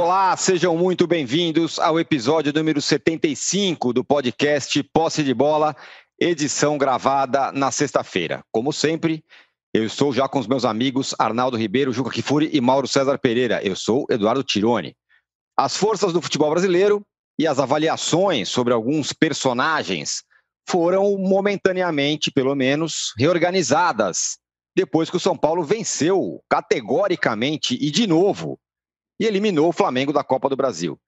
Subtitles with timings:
[0.00, 5.74] Olá, sejam muito bem-vindos ao episódio número 75 do podcast Posse de Bola,
[6.20, 8.40] edição gravada na sexta-feira.
[8.52, 9.24] Como sempre,
[9.74, 13.60] eu estou já com os meus amigos Arnaldo Ribeiro, Juca Kifuri e Mauro César Pereira.
[13.60, 14.94] Eu sou Eduardo Tironi.
[15.56, 17.04] As forças do futebol brasileiro
[17.36, 20.22] e as avaliações sobre alguns personagens
[20.68, 24.38] foram momentaneamente, pelo menos, reorganizadas
[24.76, 28.60] depois que o São Paulo venceu categoricamente e de novo
[29.18, 30.98] e eliminou o Flamengo da Copa do Brasil.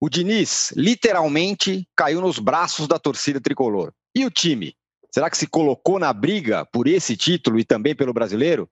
[0.00, 3.92] O Diniz literalmente caiu nos braços da torcida tricolor.
[4.14, 4.76] E o time?
[5.12, 8.68] Será que se colocou na briga por esse título e também pelo brasileiro?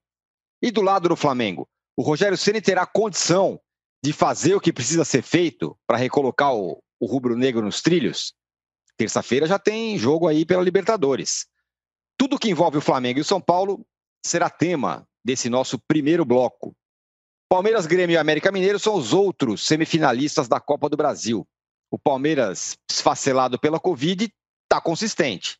[0.60, 3.58] E do lado do Flamengo, o Rogério Ceni terá condição
[4.02, 8.34] de fazer o que precisa ser feito para recolocar o, o rubro-negro nos trilhos?
[8.96, 11.46] Terça-feira já tem jogo aí pela Libertadores.
[12.18, 13.84] Tudo que envolve o Flamengo e o São Paulo
[14.24, 16.76] será tema desse nosso primeiro bloco.
[17.54, 21.46] Palmeiras, Grêmio e América Mineiro são os outros semifinalistas da Copa do Brasil.
[21.88, 24.28] O Palmeiras, esfacelado pela Covid,
[24.64, 25.56] está consistente.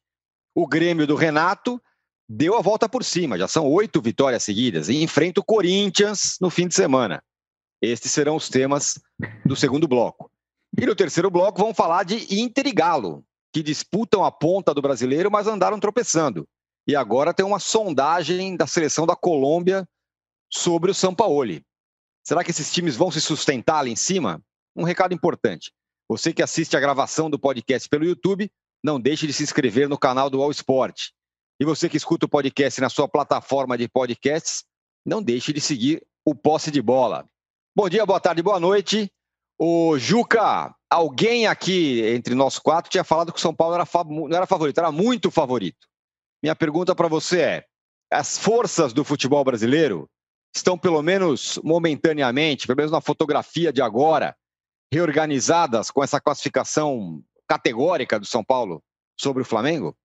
[0.53, 1.81] O Grêmio do Renato
[2.29, 6.51] deu a volta por cima, já são oito vitórias seguidas e enfrenta o Corinthians no
[6.51, 7.23] fim de semana.
[7.81, 9.01] Estes serão os temas
[9.47, 10.29] do segundo bloco.
[10.77, 14.83] E no terceiro bloco vamos falar de Inter e Galo, que disputam a ponta do
[14.83, 16.45] brasileiro, mas andaram tropeçando.
[16.89, 19.89] E agora tem uma sondagem da seleção da Colômbia
[20.51, 21.65] sobre o Sampaoli.
[22.27, 24.43] Será que esses times vão se sustentar ali em cima?
[24.75, 25.71] Um recado importante.
[26.09, 28.51] Você que assiste a gravação do podcast pelo YouTube,
[28.83, 31.11] não deixe de se inscrever no canal do All Sport.
[31.61, 34.65] E você que escuta o podcast na sua plataforma de podcasts,
[35.05, 37.29] não deixe de seguir o Posse de Bola.
[37.77, 39.13] Bom dia, boa tarde, boa noite.
[39.59, 44.37] O Juca, alguém aqui entre nós quatro tinha falado que o São Paulo era não
[44.37, 45.87] era favorito, era muito favorito.
[46.43, 47.65] Minha pergunta para você é:
[48.11, 50.09] as forças do futebol brasileiro
[50.55, 54.37] estão, pelo menos momentaneamente, pelo menos na fotografia de agora,
[54.93, 58.83] reorganizadas com essa classificação categórica do São Paulo
[59.19, 59.97] sobre o Flamengo?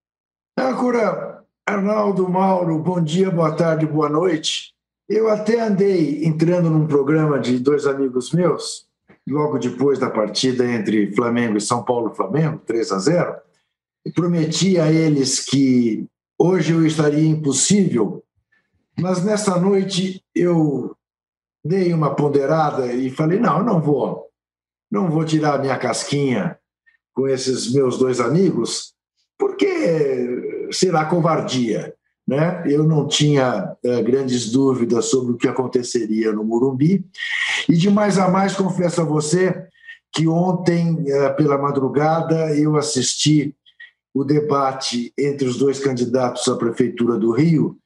[0.57, 4.73] Âncora, Arnaldo, Mauro, bom dia, boa tarde, boa noite.
[5.07, 8.87] Eu até andei entrando num programa de dois amigos meus,
[9.27, 13.35] logo depois da partida entre Flamengo e São Paulo Flamengo, 3 a 0,
[14.05, 16.07] e prometi a eles que
[16.37, 18.23] hoje eu estaria impossível
[18.99, 20.95] mas nessa noite eu
[21.63, 24.27] dei uma ponderada e falei: não, não vou,
[24.91, 26.57] não vou tirar minha casquinha
[27.13, 28.93] com esses meus dois amigos,
[29.37, 31.93] porque será covardia.
[32.27, 32.63] Né?
[32.67, 37.03] Eu não tinha é, grandes dúvidas sobre o que aconteceria no Murumbi.
[37.67, 39.67] E de mais a mais, confesso a você
[40.13, 43.55] que ontem, é, pela madrugada, eu assisti
[44.13, 47.77] o debate entre os dois candidatos à Prefeitura do Rio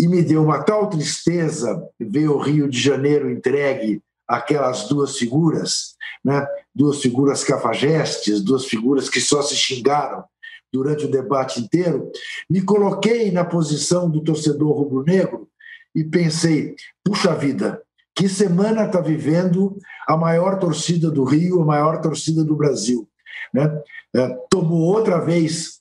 [0.00, 5.94] e me deu uma tal tristeza ver o Rio de Janeiro entregue aquelas duas figuras,
[6.24, 6.46] né?
[6.74, 10.24] duas figuras cafajestes, duas figuras que só se xingaram
[10.72, 12.10] durante o debate inteiro,
[12.48, 15.48] me coloquei na posição do torcedor rubro-negro
[15.94, 17.82] e pensei, puxa vida,
[18.14, 23.08] que semana está vivendo a maior torcida do Rio, a maior torcida do Brasil.
[23.52, 23.68] Né?
[24.14, 25.80] É, tomou outra vez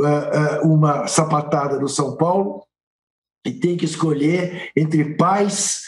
[0.00, 2.64] é, é, uma sapatada do São Paulo,
[3.44, 5.84] e tem que escolher entre paz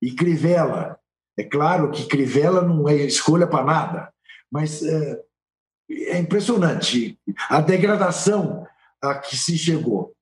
[0.00, 0.98] e Crivella.
[1.38, 4.12] É claro que Crivella não é escolha para nada,
[4.50, 5.20] mas é,
[5.90, 8.66] é, impressionante a degradação
[9.02, 10.14] a que se chegou.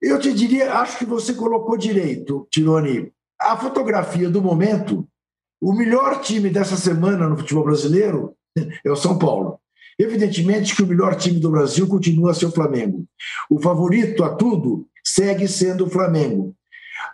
[0.00, 3.12] Eu te diria, acho que você colocou direito, Tironi.
[3.38, 5.06] A fotografia do momento,
[5.60, 8.34] o melhor time dessa semana no futebol brasileiro
[8.84, 9.60] é o São Paulo.
[9.98, 13.04] Evidentemente que o melhor time do Brasil continua a ser o Flamengo.
[13.50, 16.54] O favorito a tudo segue sendo o Flamengo.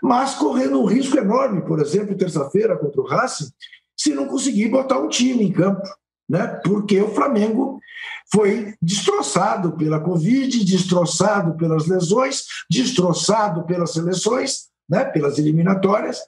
[0.03, 3.51] Mas correndo um risco enorme, por exemplo, terça-feira contra o Racing,
[3.97, 5.87] se não conseguir botar um time em campo,
[6.29, 6.47] né?
[6.65, 7.81] porque o Flamengo
[8.31, 15.05] foi destroçado pela Covid, destroçado pelas lesões, destroçado pelas seleções, né?
[15.05, 16.21] pelas eliminatórias,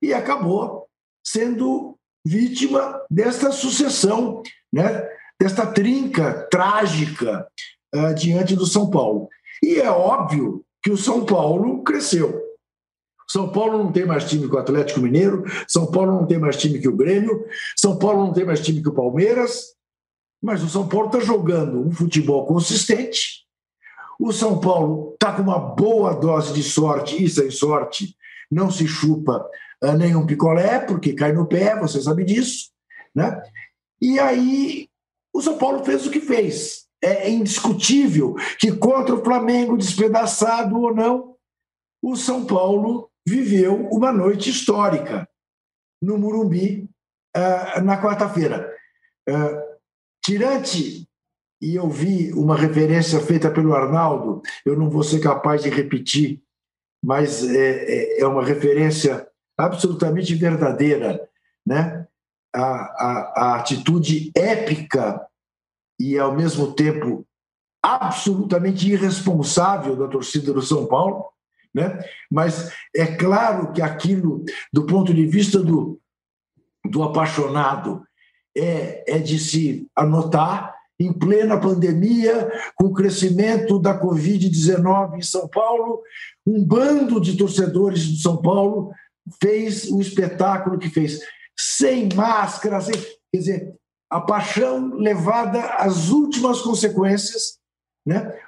[0.00, 0.86] e acabou
[1.24, 4.42] sendo vítima desta sucessão,
[4.72, 5.06] né?
[5.40, 7.46] desta trinca trágica
[7.94, 9.28] uh, diante do São Paulo.
[9.62, 12.40] E é óbvio que o São Paulo cresceu.
[13.26, 16.56] São Paulo não tem mais time que o Atlético Mineiro, São Paulo não tem mais
[16.56, 17.44] time que o Grêmio,
[17.76, 19.74] São Paulo não tem mais time que o Palmeiras,
[20.40, 23.44] mas o São Paulo está jogando um futebol consistente.
[24.16, 28.16] O São Paulo está com uma boa dose de sorte e sem sorte,
[28.48, 29.44] não se chupa
[29.82, 32.70] uh, nenhum picolé, porque cai no pé, você sabe disso.
[33.12, 33.42] Né?
[34.00, 34.88] E aí
[35.34, 40.94] o São Paulo fez o que fez é indiscutível que contra o Flamengo, despedaçado ou
[40.94, 41.36] não,
[42.02, 45.28] o São Paulo viveu uma noite histórica
[46.02, 46.88] no Murumbi,
[47.36, 48.72] uh, na quarta-feira.
[49.28, 49.76] Uh,
[50.24, 51.08] tirante,
[51.60, 56.42] e eu vi uma referência feita pelo Arnaldo, eu não vou ser capaz de repetir,
[57.04, 59.26] mas é, é, é uma referência
[59.58, 61.28] absolutamente verdadeira,
[61.66, 62.06] né?
[62.54, 65.26] A, a, a atitude épica
[65.98, 67.26] e, ao mesmo tempo,
[67.82, 71.26] absolutamente irresponsável da torcida do São Paulo,
[71.74, 71.98] né?
[72.30, 76.00] mas é claro que aquilo, do ponto de vista do,
[76.84, 78.02] do apaixonado,
[78.56, 85.46] é, é de se anotar em plena pandemia, com o crescimento da Covid-19 em São
[85.46, 86.00] Paulo,
[86.46, 88.90] um bando de torcedores de São Paulo
[89.42, 91.20] fez o espetáculo que fez,
[91.58, 93.74] sem máscara, sem, quer dizer,
[94.10, 97.58] a paixão levada às últimas consequências,
[98.06, 98.40] né?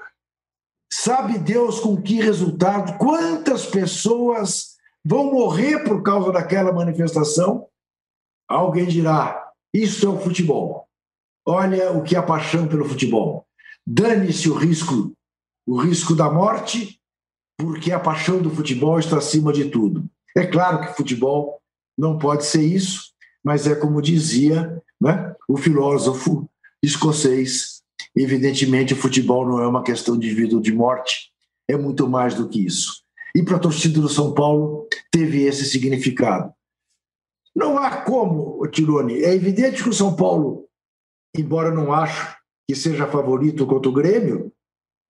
[0.90, 2.96] Sabe Deus com que resultado?
[2.98, 7.68] Quantas pessoas vão morrer por causa daquela manifestação?
[8.48, 10.88] Alguém dirá: isso é o futebol.
[11.46, 13.46] Olha o que é a paixão pelo futebol.
[13.86, 15.12] Dane-se o risco,
[15.66, 17.00] o risco da morte,
[17.58, 20.08] porque a paixão do futebol está acima de tudo.
[20.36, 21.60] É claro que futebol
[21.96, 23.12] não pode ser isso,
[23.42, 26.48] mas é como dizia né, o filósofo
[26.82, 27.78] escocês
[28.16, 31.30] Evidentemente, o futebol não é uma questão de vida ou de morte,
[31.68, 33.02] é muito mais do que isso.
[33.34, 36.52] E para a torcida do São Paulo, teve esse significado.
[37.54, 40.66] Não há como, Tirone, é evidente que o São Paulo,
[41.36, 42.36] embora não acho
[42.68, 44.52] que seja favorito contra o Grêmio,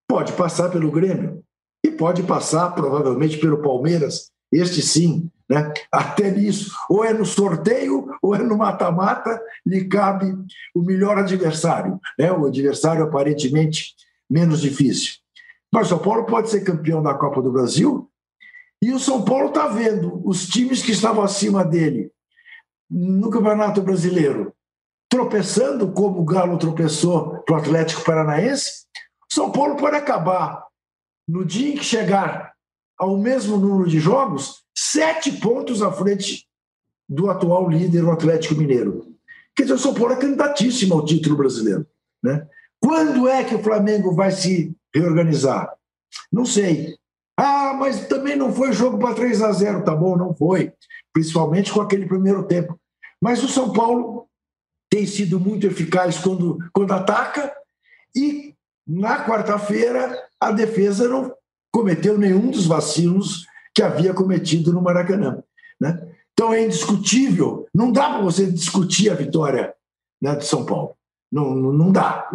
[0.09, 1.43] pode passar pelo Grêmio
[1.85, 5.73] e pode passar provavelmente pelo Palmeiras, este sim, né?
[5.91, 10.37] Até nisso, ou é no sorteio ou é no mata-mata, lhe cabe
[10.75, 12.31] o melhor adversário, né?
[12.31, 13.95] o adversário aparentemente
[14.29, 15.15] menos difícil.
[15.73, 18.11] Mas o São Paulo pode ser campeão da Copa do Brasil
[18.83, 22.13] e o São Paulo está vendo os times que estavam acima dele
[22.91, 24.53] no Campeonato Brasileiro
[25.11, 28.87] tropeçando, como o Galo tropeçou para o Atlético Paranaense.
[29.31, 30.65] São Paulo pode acabar
[31.27, 32.53] no dia em que chegar
[32.99, 36.47] ao mesmo número de jogos sete pontos à frente
[37.09, 39.15] do atual líder, o Atlético Mineiro.
[39.57, 41.87] Quer dizer, o São Paulo é candidatíssimo ao título brasileiro.
[42.23, 42.47] Né?
[42.81, 45.73] Quando é que o Flamengo vai se reorganizar?
[46.31, 46.97] Não sei.
[47.37, 50.73] Ah, mas também não foi jogo para 3 a 0 Tá bom, não foi.
[51.13, 52.79] Principalmente com aquele primeiro tempo.
[53.21, 54.29] Mas o São Paulo
[54.91, 57.53] tem sido muito eficaz quando, quando ataca
[58.15, 58.55] e
[58.87, 61.35] na quarta-feira a defesa não
[61.73, 65.43] cometeu nenhum dos vacilos que havia cometido no Maracanã.
[65.81, 66.09] Né?
[66.33, 69.75] Então é indiscutível, não dá para você discutir a vitória
[70.21, 70.95] né, de São Paulo.
[71.31, 72.31] Não, não, não dá.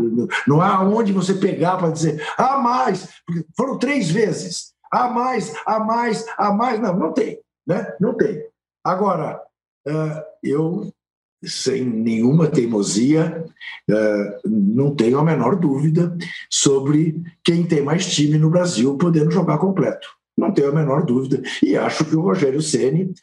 [0.48, 5.54] Não há onde você pegar para dizer, ah, mais, porque foram três vezes, ah, mais,
[5.66, 6.80] ah, mais, ah, mais.
[6.80, 7.40] Não, não tem.
[7.66, 7.92] Né?
[8.00, 8.46] Não tem.
[8.84, 9.42] Agora,
[10.44, 10.93] eu,
[11.46, 13.46] sem nenhuma teimosia,
[14.46, 16.16] não tenho a menor dúvida
[16.50, 20.08] sobre quem tem mais time no Brasil podendo jogar completo.
[20.38, 21.42] Não tenho a menor dúvida.
[21.62, 23.14] E acho que o Rogério Ceni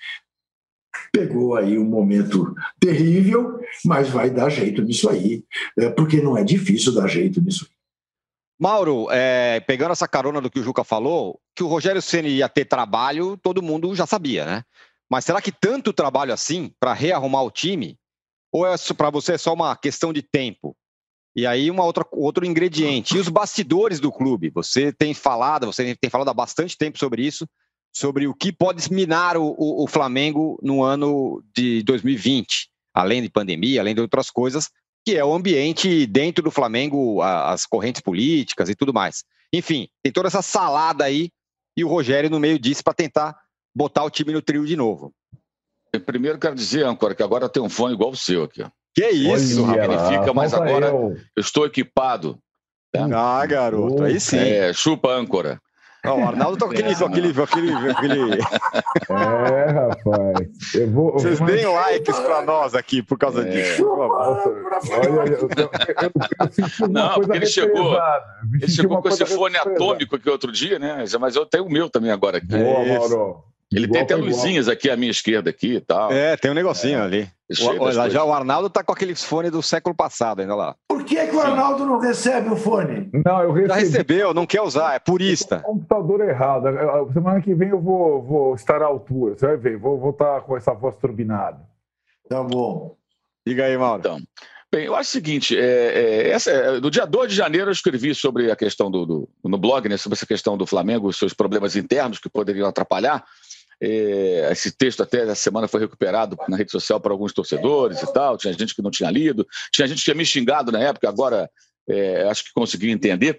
[1.13, 5.45] pegou aí um momento terrível, mas vai dar jeito nisso aí,
[5.79, 7.69] é, porque não é difícil dar jeito nisso.
[8.59, 12.49] Mauro, é, pegando essa carona do que o Juca falou, que o Rogério Ceni ia
[12.49, 14.63] ter trabalho, todo mundo já sabia, né?
[15.11, 17.99] Mas será que tanto trabalho assim para rearrumar o time?
[18.53, 20.77] Ou é para você é só uma questão de tempo?
[21.35, 23.17] E aí, uma outra, outro ingrediente.
[23.17, 24.51] E os bastidores do clube?
[24.51, 27.47] Você tem falado, você tem falado há bastante tempo sobre isso,
[27.95, 33.31] sobre o que pode minar o, o, o Flamengo no ano de 2020, além de
[33.31, 34.69] pandemia, além de outras coisas,
[35.05, 39.25] que é o ambiente dentro do Flamengo, as correntes políticas e tudo mais.
[39.53, 41.31] Enfim, tem toda essa salada aí
[41.77, 43.37] e o Rogério no meio disso para tentar
[43.75, 45.13] botar o time no trio de novo.
[45.99, 48.65] Primeiro quero dizer, Ancora, que agora tem um fone igual o seu aqui.
[48.95, 51.17] Que isso, Magnifica, mas agora eu.
[51.37, 51.41] eu.
[51.41, 52.39] estou equipado.
[52.93, 53.07] Tá?
[53.15, 54.39] Ah, garoto, aí sim.
[54.39, 55.61] É, chupa âncora.
[56.05, 58.43] Oh, o Arnaldo tá com aquele, é, aquele, aquele, aquele...
[59.11, 60.75] É, rapaz.
[60.75, 63.51] Eu vou, Vocês eu deem likes para nós aqui por causa é.
[63.51, 63.85] disso.
[63.85, 67.99] Nossa, olha, eu, eu, Não, porque ele chegou,
[68.55, 71.05] ele chegou com esse fone atômico aqui outro dia, né?
[71.21, 72.39] Mas eu tenho o meu também agora.
[72.39, 72.47] Aqui.
[72.47, 73.45] Boa, Mauro.
[73.73, 76.11] Ele igual tem até luzinhas aqui à minha esquerda aqui e tal.
[76.11, 77.03] É, tem um negocinho é.
[77.03, 77.31] ali.
[77.61, 80.75] O, olha, já o Arnaldo tá com aquele fone do século passado ainda lá.
[80.89, 83.09] Por que, que o Arnaldo não recebe o fone?
[83.25, 83.69] Não, eu recebi.
[83.69, 85.61] Já recebeu, não quer usar, é purista.
[85.61, 86.65] computador errado.
[87.13, 89.77] Semana que vem eu vou, vou estar à altura, você vai ver.
[89.77, 91.61] Vou voltar com essa voz turbinada.
[92.29, 92.97] Tá bom.
[93.47, 94.01] Diga aí, Mauro.
[94.01, 94.21] Então,
[94.73, 97.73] Bem, eu acho o seguinte: é, é, essa, é, no dia 2 de janeiro eu
[97.73, 101.19] escrevi sobre a questão do, do, no blog, né, sobre essa questão do Flamengo, os
[101.19, 103.25] seus problemas internos que poderiam atrapalhar.
[103.83, 108.13] É, esse texto até essa semana foi recuperado na rede social para alguns torcedores e
[108.13, 108.37] tal.
[108.37, 111.51] Tinha gente que não tinha lido, tinha gente que tinha me xingado na época, agora
[111.89, 113.39] é, acho que consegui entender.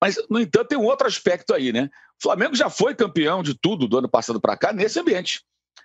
[0.00, 1.90] Mas, no entanto, tem um outro aspecto aí, né?
[2.18, 5.42] O Flamengo já foi campeão de tudo do ano passado para cá nesse ambiente.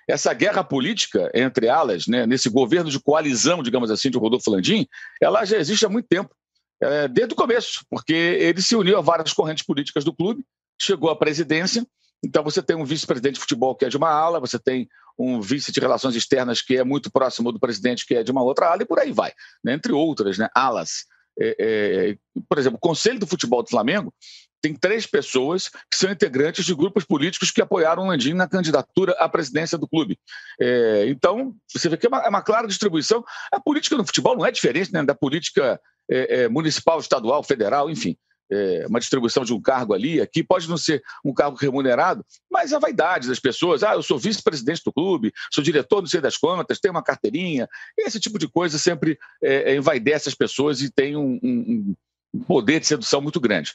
[0.07, 4.87] Essa guerra política entre alas, né, nesse governo de coalizão, digamos assim, de Rodolfo Landim,
[5.21, 6.33] ela já existe há muito tempo,
[6.81, 10.45] é, desde o começo, porque ele se uniu a várias correntes políticas do clube,
[10.79, 11.85] chegou à presidência,
[12.23, 15.41] então você tem um vice-presidente de futebol que é de uma ala, você tem um
[15.41, 18.67] vice de relações externas que é muito próximo do presidente que é de uma outra
[18.67, 19.33] ala e por aí vai,
[19.63, 19.73] né?
[19.73, 20.49] entre outras né?
[20.53, 21.05] alas.
[21.39, 22.17] É, é,
[22.49, 24.13] por exemplo, o Conselho do Futebol do Flamengo
[24.59, 29.11] tem três pessoas que são integrantes de grupos políticos que apoiaram o Landim na candidatura
[29.19, 30.19] à presidência do clube.
[30.59, 33.23] É, então, você vê que é uma, é uma, clara distribuição.
[33.51, 37.89] A política no futebol não é diferente né, da política é, é, municipal, estadual, federal,
[37.89, 38.17] enfim
[38.51, 42.73] é, uma distribuição de um cargo ali, aqui pode não ser um cargo remunerado, mas
[42.73, 46.37] a vaidade das pessoas, ah, eu sou vice-presidente do clube, sou diretor não sei das
[46.37, 50.89] contas, tenho uma carteirinha, esse tipo de coisa sempre é, é envaidece as pessoas e
[50.91, 51.95] tem um, um,
[52.33, 53.73] um poder de sedução muito grande.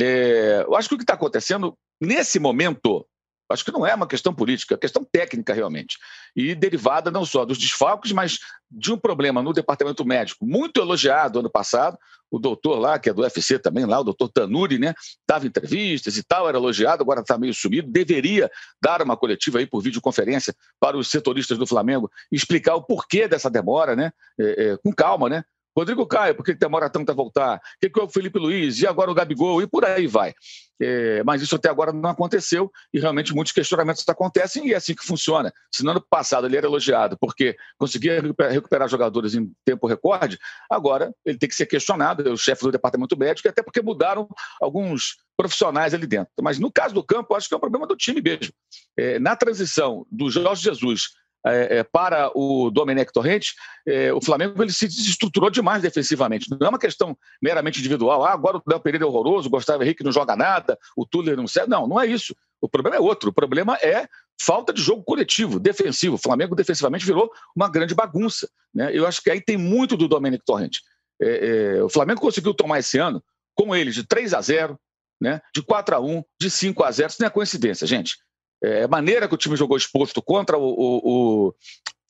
[0.00, 3.06] É, eu acho que o que está acontecendo nesse momento
[3.48, 5.98] Acho que não é uma questão política, é questão técnica realmente.
[6.34, 8.38] E derivada não só dos desfalques, mas
[8.70, 11.98] de um problema no departamento médico, muito elogiado ano passado.
[12.30, 14.94] O doutor lá, que é do UFC também, lá, o doutor Tanuri, né?
[15.28, 17.92] Dava entrevistas e tal, era elogiado, agora está meio sumido.
[17.92, 23.28] Deveria dar uma coletiva aí por videoconferência para os setoristas do Flamengo explicar o porquê
[23.28, 24.12] dessa demora, né?
[24.40, 25.44] É, é, com calma, né?
[25.76, 27.56] Rodrigo Caio, por que demora tanto a voltar?
[27.56, 28.80] O que, que é o Felipe Luiz?
[28.80, 29.62] E agora o Gabigol?
[29.62, 30.34] E por aí vai.
[30.80, 34.94] É, mas isso até agora não aconteceu e realmente muitos questionamentos acontecem e é assim
[34.94, 35.52] que funciona.
[35.72, 40.38] Se no ano passado ele era elogiado porque conseguia recuperar jogadores em tempo recorde,
[40.68, 44.28] agora ele tem que ser questionado, é o chefe do departamento médico, até porque mudaram
[44.60, 46.32] alguns profissionais ali dentro.
[46.42, 48.52] Mas no caso do campo, acho que é um problema do time mesmo.
[48.96, 51.10] É, na transição do Jorge Jesus
[51.44, 53.54] é, é, para o Domenech Torrente,
[53.86, 56.48] é, o Flamengo ele se desestruturou demais defensivamente.
[56.50, 58.24] Não é uma questão meramente individual.
[58.24, 61.36] Ah, agora o Léo Pereira é horroroso, o Gustavo Henrique não joga nada, o Tuller
[61.36, 61.70] não serve.
[61.70, 62.34] Não, não é isso.
[62.60, 63.30] O problema é outro.
[63.30, 64.06] O problema é
[64.40, 66.14] falta de jogo coletivo, defensivo.
[66.14, 68.48] O Flamengo defensivamente virou uma grande bagunça.
[68.72, 68.90] Né?
[68.92, 70.80] Eu acho que aí tem muito do Domenech Torrente.
[71.20, 73.22] É, é, o Flamengo conseguiu tomar esse ano,
[73.54, 74.78] com ele, de 3 a 0
[75.20, 75.40] né?
[75.54, 78.16] de 4 a 1 de 5 a 0 Isso não é coincidência, gente
[78.62, 81.54] é, maneira que o time jogou exposto contra o, o,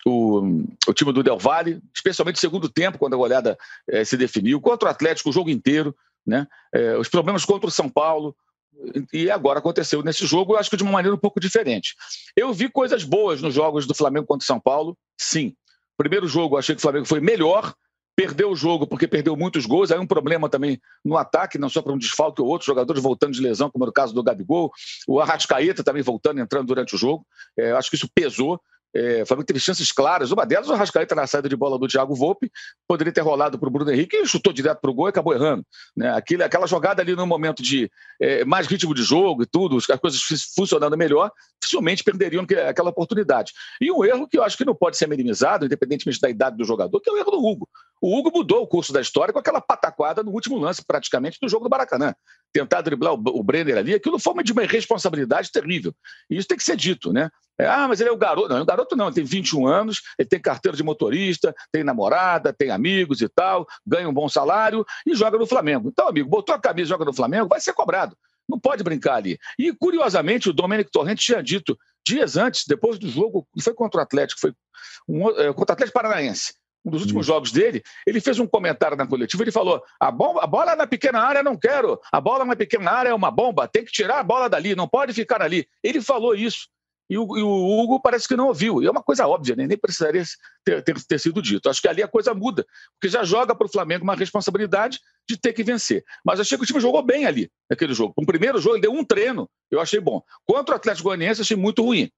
[0.06, 4.16] o, o time do Del Valle, especialmente no segundo tempo, quando a goleada é, se
[4.16, 5.94] definiu, contra o Atlético o jogo inteiro,
[6.26, 6.46] né?
[6.72, 8.36] É, os problemas contra o São Paulo,
[9.12, 11.94] e agora aconteceu nesse jogo, eu acho que de uma maneira um pouco diferente.
[12.36, 15.54] Eu vi coisas boas nos jogos do Flamengo contra o São Paulo, sim.
[15.96, 17.74] Primeiro jogo, achei que o Flamengo foi melhor,
[18.16, 21.80] perdeu o jogo porque perdeu muitos gols, aí um problema também no ataque, não só
[21.82, 24.70] para um desfalque ou outros jogadores voltando de lesão, como no caso do Gabigol,
[25.08, 27.26] o Arrascaeta também voltando, entrando durante o jogo,
[27.58, 28.60] é, acho que isso pesou,
[28.94, 30.30] é, o Flamengo teve chances claras.
[30.30, 32.50] Uma delas, o Arrascaeta na saída de bola do Thiago Volpe,
[32.86, 35.32] poderia ter rolado para o Bruno Henrique e chutou direto para o gol e acabou
[35.32, 35.64] errando.
[35.96, 36.10] Né?
[36.10, 37.90] Aquilo, aquela jogada ali no momento de
[38.20, 40.20] é, mais ritmo de jogo e tudo, as coisas
[40.54, 43.52] funcionando melhor, dificilmente perderiam aquela oportunidade.
[43.80, 46.64] E um erro que eu acho que não pode ser minimizado, independentemente da idade do
[46.64, 47.68] jogador, que é o erro do Hugo.
[48.02, 51.48] O Hugo mudou o curso da história com aquela pataquada no último lance, praticamente, do
[51.48, 52.12] jogo do Baracanã.
[52.52, 55.94] Tentar driblar o Brenner ali, aquilo foi de uma irresponsabilidade terrível.
[56.28, 57.30] E isso tem que ser dito, né?
[57.56, 58.48] É, ah, mas ele é o garoto.
[58.48, 62.52] Não, o garoto não, ele tem 21 anos, ele tem carteira de motorista, tem namorada,
[62.52, 65.88] tem amigos e tal, ganha um bom salário e joga no Flamengo.
[65.88, 68.16] Então, amigo, botou a camisa e joga no Flamengo, vai ser cobrado.
[68.48, 69.38] Não pode brincar ali.
[69.56, 74.00] E, curiosamente, o Domênico Torrente tinha dito dias antes, depois do jogo, não foi contra
[74.00, 74.52] o Atlético, foi
[75.08, 76.54] um, é, contra o Atlético Paranaense
[76.84, 80.42] um dos últimos jogos dele, ele fez um comentário na coletiva, ele falou, a, bomba,
[80.42, 83.68] a bola na pequena área não quero, a bola na pequena área é uma bomba,
[83.68, 85.66] tem que tirar a bola dali, não pode ficar ali.
[85.82, 86.66] Ele falou isso
[87.12, 88.82] e o, e o, Hugo parece que não ouviu.
[88.82, 89.66] E é uma coisa óbvia, né?
[89.66, 90.22] nem precisaria
[90.64, 91.68] ter, ter, ter, sido dito.
[91.68, 94.98] Acho que ali a coisa muda, porque já joga para o Flamengo uma responsabilidade
[95.28, 96.02] de ter que vencer.
[96.24, 98.14] Mas achei que o time jogou bem ali, naquele jogo.
[98.16, 100.22] No primeiro jogo, ele deu um treino, eu achei bom.
[100.46, 102.10] Contra o Atlético Goianiense, achei muito ruim.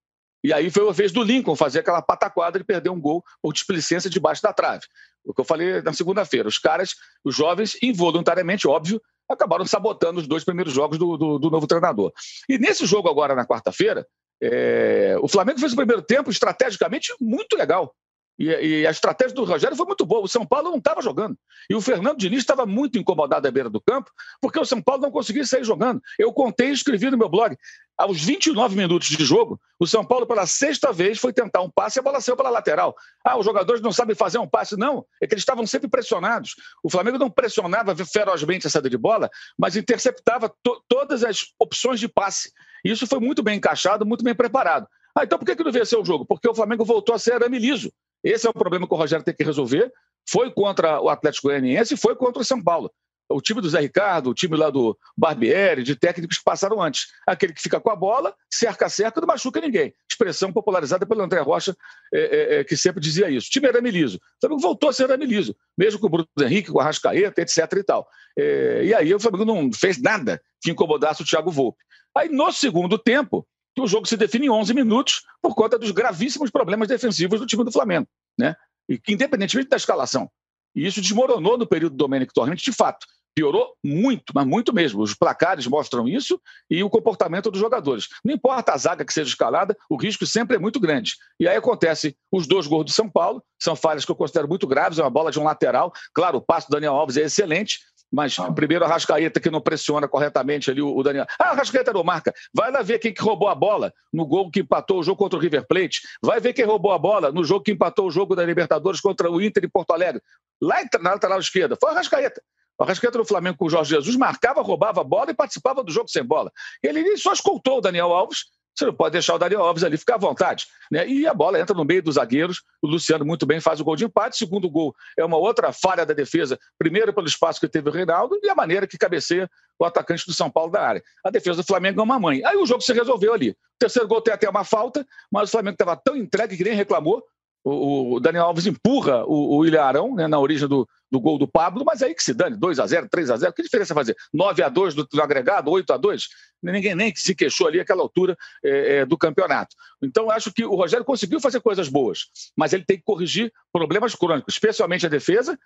[0.45, 3.55] E aí foi a vez do Lincoln fazer aquela pataquada de perder um gol por
[3.55, 4.85] displicência debaixo da trave.
[5.25, 6.47] O que eu falei na segunda-feira.
[6.47, 11.51] Os caras, os jovens, involuntariamente, óbvio, acabaram sabotando os dois primeiros jogos do, do, do
[11.51, 12.13] novo treinador.
[12.47, 14.07] E nesse jogo agora, na quarta-feira,
[14.43, 17.95] é, o Flamengo fez o primeiro tempo estrategicamente muito legal.
[18.39, 20.23] E, e, a estratégia do Rogério foi muito boa.
[20.23, 21.37] O São Paulo não estava jogando.
[21.71, 24.11] E o Fernando Diniz estava muito incomodado à beira do campo,
[24.41, 26.01] porque o São Paulo não conseguia sair jogando.
[26.19, 27.57] Eu contei e escrevi no meu blog.
[27.97, 31.99] Aos 29 minutos de jogo, o São Paulo, pela sexta vez, foi tentar um passe
[31.99, 32.97] e a bola saiu pela lateral.
[33.25, 34.77] Ah, os jogadores não sabem fazer um passe.
[34.77, 36.57] Não, é que eles estavam sempre pressionados.
[36.83, 42.01] O Flamengo não pressionava ferozmente a saída de bola, mas interceptava to todas as opções
[42.01, 42.51] de passe.
[42.85, 44.89] E isso foi muito bem encaixado, muito bem preparado.
[45.17, 46.27] Ah, então por que, que não venceu o jogo?
[46.27, 47.93] Porque o Flamengo voltou a ser arame liso.
[48.25, 49.93] Esse é o problema que o Rogério tem que resolver.
[50.29, 52.91] Foi contra o Atlético Goianiense e foi contra o São Paulo
[53.29, 57.07] o time do Zé Ricardo, o time lá do Barbieri, de técnicos que passaram antes.
[57.27, 59.95] Aquele que fica com a bola, cerca cerca, não machuca ninguém.
[60.11, 61.77] Expressão popularizada pelo André Rocha,
[62.13, 63.49] é, é, é, que sempre dizia isso.
[63.49, 64.17] O time era Liso.
[64.17, 67.41] O Flamengo voltou a ser Arame Liso, mesmo com o Bruno Henrique, com a Rascaeta,
[67.41, 67.59] etc.
[67.77, 68.07] e tal.
[68.39, 71.83] É, e aí o Flamengo não fez nada que incomodasse o Thiago Volpe.
[72.17, 73.47] Aí no segundo tempo,
[73.81, 77.65] o jogo se define em 11 minutos por conta dos gravíssimos problemas defensivos do time
[77.65, 78.07] do Flamengo.
[78.39, 78.55] Né?
[78.89, 80.31] E que, independentemente da escalação,
[80.75, 83.07] e isso desmoronou no período do Domenico Torrente, de fato.
[83.37, 85.03] Piorou muito, mas muito mesmo.
[85.03, 86.41] Os placares mostram isso
[86.71, 88.09] e o comportamento dos jogadores.
[88.25, 91.15] Não importa a zaga que seja escalada, o risco sempre é muito grande.
[91.41, 94.69] E aí acontece os dois gols do São Paulo, são falhas que eu considero muito
[94.69, 95.93] graves, é uma bola de um lateral.
[96.15, 97.81] Claro, o passo do Daniel Alves é excelente,
[98.15, 98.53] mas ah.
[98.53, 101.27] primeiro a Rascaeta que não pressiona corretamente ali o, Daniel.
[101.39, 102.33] Ah, a Rascaeta não marca.
[102.55, 105.37] Vai lá ver quem que roubou a bola no gol que empatou o jogo contra
[105.37, 106.01] o River Plate.
[106.23, 109.29] Vai ver quem roubou a bola no jogo que empatou o jogo da Libertadores contra
[109.29, 110.23] o Inter em Porto Alegre.
[110.63, 111.77] Lá na lateral esquerda.
[111.81, 112.41] Foi a Rascaeta.
[112.79, 115.93] O Arrascaeta do Flamengo com o Jorge Jesus marcava, roubava a bola e participava do
[115.93, 116.53] jogo sem bola.
[116.83, 118.45] Ele só escoltou o Daniel Alves.
[118.75, 120.67] Você não pode deixar o Daniel Alves ali ficar à vontade.
[120.91, 121.07] Né?
[121.07, 122.63] E a bola entra no meio dos zagueiros.
[122.83, 124.37] O Luciano muito bem faz o gol de empate.
[124.37, 126.59] Segundo gol é uma outra falha da defesa.
[126.79, 130.33] Primeiro pelo espaço que teve o Reinaldo e a maneira que cabeceia o atacante do
[130.33, 131.03] São Paulo da área.
[131.25, 132.45] A defesa do Flamengo é uma mãe.
[132.45, 133.51] Aí o jogo se resolveu ali.
[133.51, 136.75] O terceiro gol tem até uma falta, mas o Flamengo estava tão entregue que nem
[136.75, 137.23] reclamou
[137.65, 141.85] o, Daniel Alves empurra o, o Ilharão né, na origem do, do gol do Pablo,
[141.87, 144.17] mas aí que se dane, 2 a 0 3 a 0 que diferença fazer?
[144.33, 146.29] 9 a 2 do, do agregado, 8 a 2
[146.61, 149.77] Ninguém nem se queixou ali aquela altura é, é, do campeonato.
[150.03, 154.15] Então, acho que o Rogério conseguiu fazer coisas boas, mas ele tem que corrigir problemas
[154.15, 155.59] crônicos, especialmente a defesa,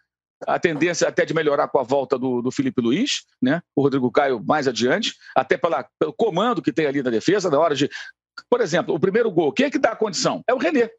[0.46, 3.62] a tendência até de melhorar com a volta do, do Felipe Luiz, né?
[3.74, 7.58] o Rodrigo Caio mais adiante, até pela, pelo comando que tem ali na defesa, na
[7.58, 7.88] hora de.
[8.50, 10.42] Por exemplo, o primeiro gol, quem é que dá a condição?
[10.46, 10.90] É o Renê.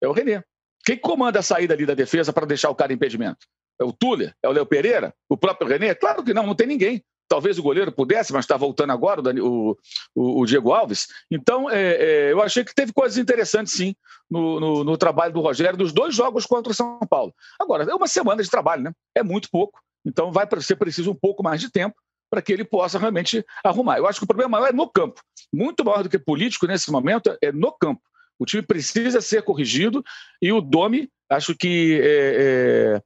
[0.00, 0.42] É o Renê.
[0.84, 3.46] Quem comanda a saída ali da defesa para deixar o cara em impedimento?
[3.80, 4.34] É o Tuller?
[4.42, 5.14] É o Léo Pereira?
[5.28, 5.94] O próprio Renê?
[5.94, 7.02] Claro que não, não tem ninguém.
[7.28, 9.76] Talvez o goleiro pudesse, mas está voltando agora o,
[10.14, 11.08] o, o, Diego Alves.
[11.30, 13.94] Então, é, é, eu achei que teve coisas interessantes, sim,
[14.30, 17.34] no, no, no, trabalho do Rogério, dos dois jogos contra o São Paulo.
[17.60, 18.92] Agora, é uma semana de trabalho, né?
[19.14, 19.78] É muito pouco.
[20.06, 21.96] Então, vai ser preciso um pouco mais de tempo
[22.30, 23.98] para que ele possa realmente arrumar.
[23.98, 25.20] Eu acho que o problema maior é no campo.
[25.52, 28.00] Muito maior do que político nesse momento é no campo.
[28.38, 30.04] O time precisa ser corrigido
[30.40, 33.02] e o Domi, acho que é, é,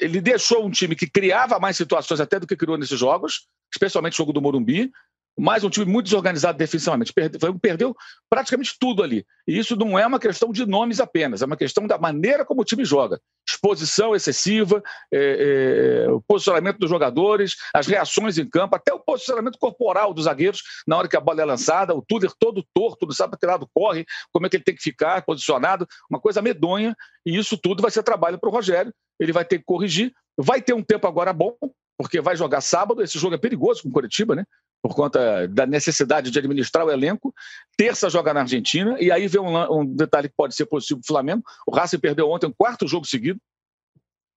[0.00, 4.14] ele deixou um time que criava mais situações até do que criou nesses jogos, especialmente
[4.14, 4.90] o jogo do Morumbi,
[5.38, 7.12] mas um time muito desorganizado defensivamente.
[7.12, 7.96] Perdeu, perdeu,
[8.28, 9.24] praticamente tudo ali.
[9.46, 12.62] E isso não é uma questão de nomes apenas, é uma questão da maneira como
[12.62, 13.20] o time joga.
[13.48, 19.58] Exposição excessiva, é, é, o posicionamento dos jogadores, as reações em campo, até o posicionamento
[19.58, 23.12] corporal dos zagueiros na hora que a bola é lançada, o Tuller todo torto, não
[23.12, 26.42] sabe para que lado corre, como é que ele tem que ficar posicionado, uma coisa
[26.42, 28.92] medonha, e isso tudo vai ser trabalho para o Rogério.
[29.18, 30.12] Ele vai ter que corrigir.
[30.38, 31.56] Vai ter um tempo agora bom,
[31.98, 33.02] porque vai jogar sábado.
[33.02, 34.44] Esse jogo é perigoso com o Curitiba, né?
[34.82, 37.34] Por conta da necessidade de administrar o elenco.
[37.76, 41.04] Terça joga na Argentina, e aí vem um, um detalhe que pode ser positivo para
[41.04, 41.42] o Flamengo.
[41.66, 43.40] O Racing perdeu ontem um quarto jogo seguido.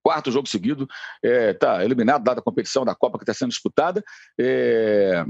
[0.02, 0.88] Quarto jogo seguido,
[1.22, 4.04] está é, eliminado da competição da Copa que está sendo disputada.
[4.40, 5.26] É,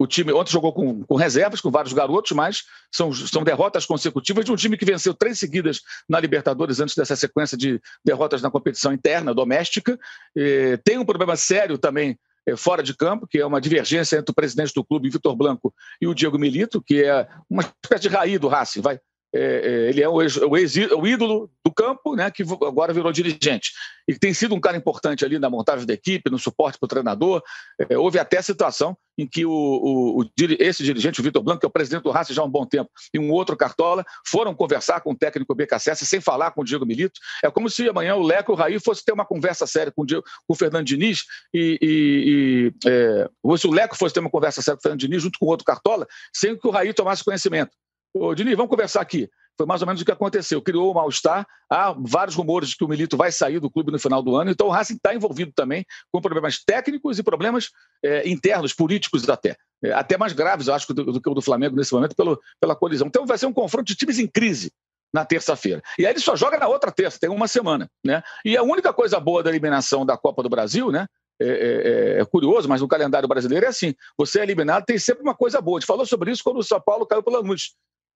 [0.00, 4.46] o time ontem jogou com, com, reservas, com vários garotos, mas são, são derrotas consecutivas
[4.46, 8.50] de um time que venceu três seguidas na Libertadores antes dessa sequência de derrotas na
[8.50, 9.98] competição interna, doméstica.
[10.34, 12.18] É, tem um problema sério também
[12.56, 16.06] fora de campo, que é uma divergência entre o presidente do clube, Vitor Blanco, e
[16.06, 18.98] o Diego Milito, que é uma espécie de raiz do Racing, vai.
[19.32, 22.92] É, é, ele é o, ex, o, ex, o, ídolo do campo, né, que agora
[22.92, 23.72] virou dirigente.
[24.08, 26.88] E tem sido um cara importante ali na montagem da equipe, no suporte para o
[26.88, 27.42] treinador.
[27.88, 30.24] É, houve até a situação em que o,
[30.58, 32.64] esse dirigente, o Vitor Blanco, que é o presidente do Racing já há um bom
[32.64, 36.64] tempo, e um outro Cartola, foram conversar com o técnico BKSS sem falar com o
[36.64, 37.20] Diego Milito.
[37.44, 40.02] É como se amanhã o Leco e o Raí fosse ter uma conversa séria com
[40.02, 44.20] o, Diego, com o Fernando Diniz e, e, e é, se o Leco fosse ter
[44.20, 46.70] uma conversa séria com o Fernando Diniz junto com o outro Cartola, sem que o
[46.70, 47.70] Raí tomasse conhecimento.
[48.14, 49.28] Ô, Diniz, vamos conversar aqui.
[49.56, 50.62] Foi mais ou menos o que aconteceu.
[50.62, 51.46] Criou o mal-estar.
[51.70, 54.50] Há vários rumores de que o Milito vai sair do clube no final do ano.
[54.50, 57.68] Então o Racing está envolvido também com problemas técnicos e problemas
[58.02, 59.54] é, internos, políticos até.
[59.84, 62.40] É, até mais graves, eu acho, do, do, que o do Flamengo nesse momento, pelo,
[62.58, 63.06] pela colisão.
[63.06, 64.72] Então vai ser um confronto de times em crise
[65.12, 65.82] na terça-feira.
[65.98, 67.88] E aí ele só joga na outra terça, tem uma semana.
[68.04, 68.22] Né?
[68.44, 71.06] E a única coisa boa da eliminação da Copa do Brasil, né?
[71.42, 74.98] É, é, é, é, curioso, mas no calendário brasileiro é assim: você é eliminado, tem
[74.98, 75.78] sempre uma coisa boa.
[75.78, 77.74] A gente falou sobre isso quando o São Paulo caiu pela Lanús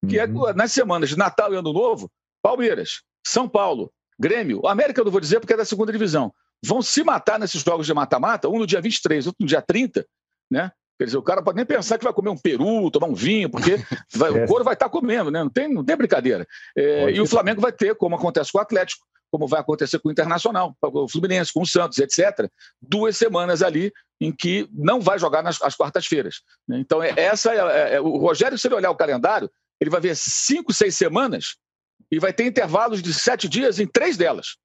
[0.09, 0.53] que é uhum.
[0.55, 2.11] nas semanas de Natal e Ano Novo,
[2.43, 6.33] Palmeiras, São Paulo, Grêmio, o América eu não vou dizer porque é da segunda divisão,
[6.65, 10.07] vão se matar nesses jogos de mata-mata, um no dia 23, outro no dia 30,
[10.51, 10.71] né?
[10.97, 13.51] Quer dizer, o cara pode nem pensar que vai comer um peru, tomar um vinho,
[13.51, 13.77] porque
[14.15, 15.43] vai, o couro vai estar comendo, né?
[15.43, 16.47] Não tem, não tem brincadeira.
[16.77, 19.05] É, e o Flamengo vai ter, como acontece com o Atlético,
[19.35, 22.49] como vai acontecer com o Internacional, com o Fluminense, com o Santos, etc.,
[22.81, 26.43] duas semanas ali em que não vai jogar nas as quartas-feiras.
[26.71, 30.01] Então, é, essa é, é, é, o Rogério, se ele olhar o calendário, ele vai
[30.01, 31.57] ver cinco, seis semanas
[32.11, 34.57] e vai ter intervalos de sete dias em três delas.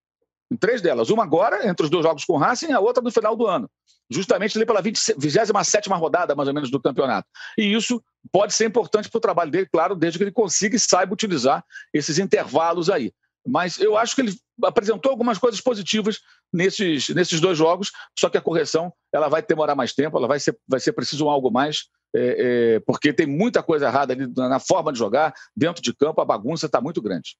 [0.51, 1.09] Em três delas.
[1.09, 3.69] Uma agora, entre os dois jogos com o Racing, a outra no final do ano
[4.09, 7.27] justamente ali pela 27 rodada, mais ou menos, do campeonato.
[7.57, 10.79] E isso pode ser importante para o trabalho dele, claro, desde que ele consiga e
[10.79, 13.13] saiba utilizar esses intervalos aí.
[13.47, 16.19] Mas eu acho que ele apresentou algumas coisas positivas
[16.51, 20.39] nesses, nesses dois jogos, só que a correção ela vai demorar mais tempo, ela vai
[20.39, 24.59] ser, vai ser preciso algo mais, é, é, porque tem muita coisa errada ali na
[24.59, 27.37] forma de jogar, dentro de campo, a bagunça está muito grande.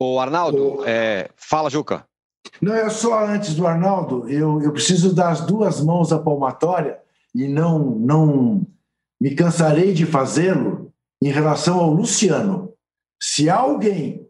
[0.00, 2.06] O Arnaldo, é, fala, Juca.
[2.60, 6.98] Não, é só antes do Arnaldo, eu, eu preciso dar as duas mãos à palmatória
[7.34, 8.62] e não, não
[9.20, 12.72] me cansarei de fazê-lo em relação ao Luciano.
[13.20, 14.26] Se há alguém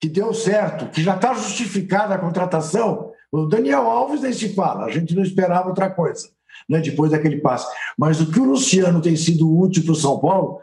[0.00, 4.84] que deu certo, que já está justificada a contratação, o Daniel Alves nem se fala,
[4.84, 6.28] a gente não esperava outra coisa,
[6.68, 7.66] né, depois daquele passe.
[7.98, 10.60] Mas o que o Luciano tem sido útil para o São Paulo,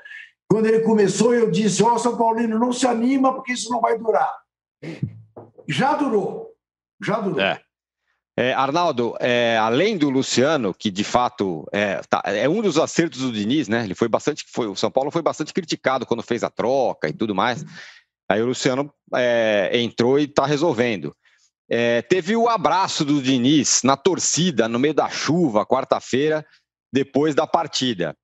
[0.48, 3.80] quando ele começou, eu disse: Ó, oh, São Paulino, não se anima, porque isso não
[3.80, 4.32] vai durar.
[5.68, 6.54] Já durou.
[7.02, 7.40] Já durou.
[7.40, 7.62] É.
[8.38, 13.20] É, Arnaldo, é, além do Luciano, que de fato é, tá, é, um dos acertos
[13.20, 13.84] do Diniz, né?
[13.84, 17.14] Ele foi bastante, foi, o São Paulo foi bastante criticado quando fez a troca e
[17.14, 17.66] tudo mais.
[18.30, 21.14] Aí o Luciano é, entrou e está resolvendo.
[21.70, 26.46] É, teve o abraço do Diniz na torcida, no meio da chuva, quarta-feira,
[26.92, 28.16] depois da partida.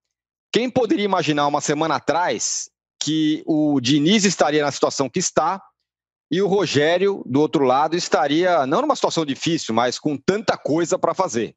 [0.51, 2.69] Quem poderia imaginar uma semana atrás
[3.01, 5.62] que o Diniz estaria na situação que está
[6.31, 10.97] e o Rogério, do outro lado, estaria não numa situação difícil, mas com tanta coisa
[10.97, 11.53] para fazer.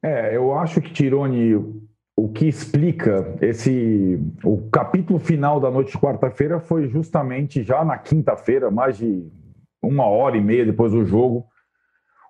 [0.00, 1.54] É, eu acho que Tirone,
[2.16, 4.20] o que explica esse.
[4.44, 9.26] O capítulo final da noite de quarta-feira foi justamente já na quinta-feira, mais de
[9.86, 11.46] uma hora e meia depois do jogo.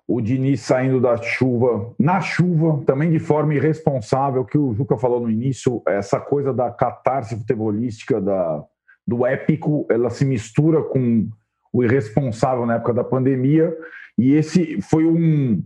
[0.07, 5.19] O Diniz saindo da chuva, na chuva, também de forma irresponsável, que o Juca falou
[5.19, 8.63] no início, essa coisa da catarse futebolística, da,
[9.07, 11.27] do épico, ela se mistura com
[11.73, 13.75] o irresponsável na época da pandemia,
[14.15, 15.63] e esse foi um,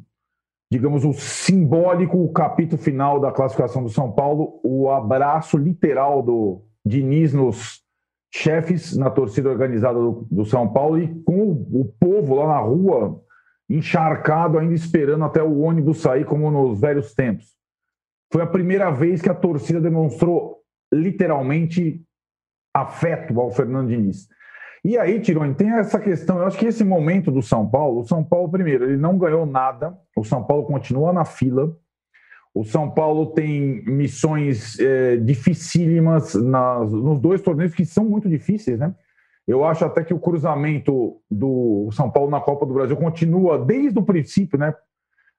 [0.71, 6.61] digamos, o um simbólico capítulo final da classificação do São Paulo, o abraço literal do
[6.85, 7.83] Diniz nos
[8.31, 12.59] chefes na torcida organizada do, do São Paulo e com o, o, povo lá na
[12.59, 13.21] rua
[13.69, 17.57] encharcado, ainda esperando até o ônibus sair, como nos velhos tempos.
[18.31, 20.59] Foi a primeira vez que a torcida demonstrou
[20.91, 22.01] literalmente
[22.73, 24.27] afeto ao Fernando Diniz.
[24.83, 26.39] E aí, Tironi, tem essa questão.
[26.39, 29.45] Eu acho que esse momento do São Paulo, o São Paulo, primeiro, ele não ganhou
[29.45, 31.75] nada, o São Paulo continua na fila.
[32.59, 38.77] O São Paulo tem missões é, dificílimas nas, nos dois torneios que são muito difíceis,
[38.77, 38.93] né?
[39.47, 43.97] Eu acho até que o cruzamento do São Paulo na Copa do Brasil continua desde
[43.97, 44.75] o princípio, né?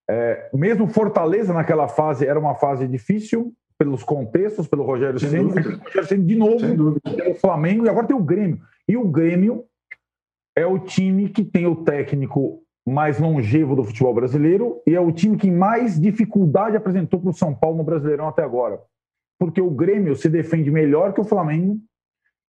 [0.09, 6.07] É, mesmo Fortaleza naquela fase era uma fase difícil, pelos contextos, pelo Rogério Ceni, Rogério
[6.07, 6.59] Ceni de novo,
[7.03, 8.63] pelo Flamengo e agora tem o Grêmio.
[8.89, 9.67] E o Grêmio
[10.57, 15.13] é o time que tem o técnico mais longevo do futebol brasileiro e é o
[15.13, 18.81] time que mais dificuldade apresentou para o São Paulo no Brasileirão até agora.
[19.39, 21.79] Porque o Grêmio se defende melhor que o Flamengo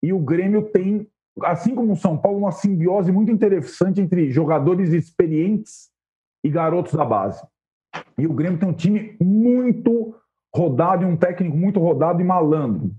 [0.02, 1.08] e o Grêmio tem,
[1.44, 5.90] assim como o São Paulo, uma simbiose muito interessante entre jogadores experientes
[6.44, 7.46] e garotos da base.
[8.18, 10.16] E o Grêmio tem um time muito
[10.54, 12.92] rodado e um técnico muito rodado e malandro.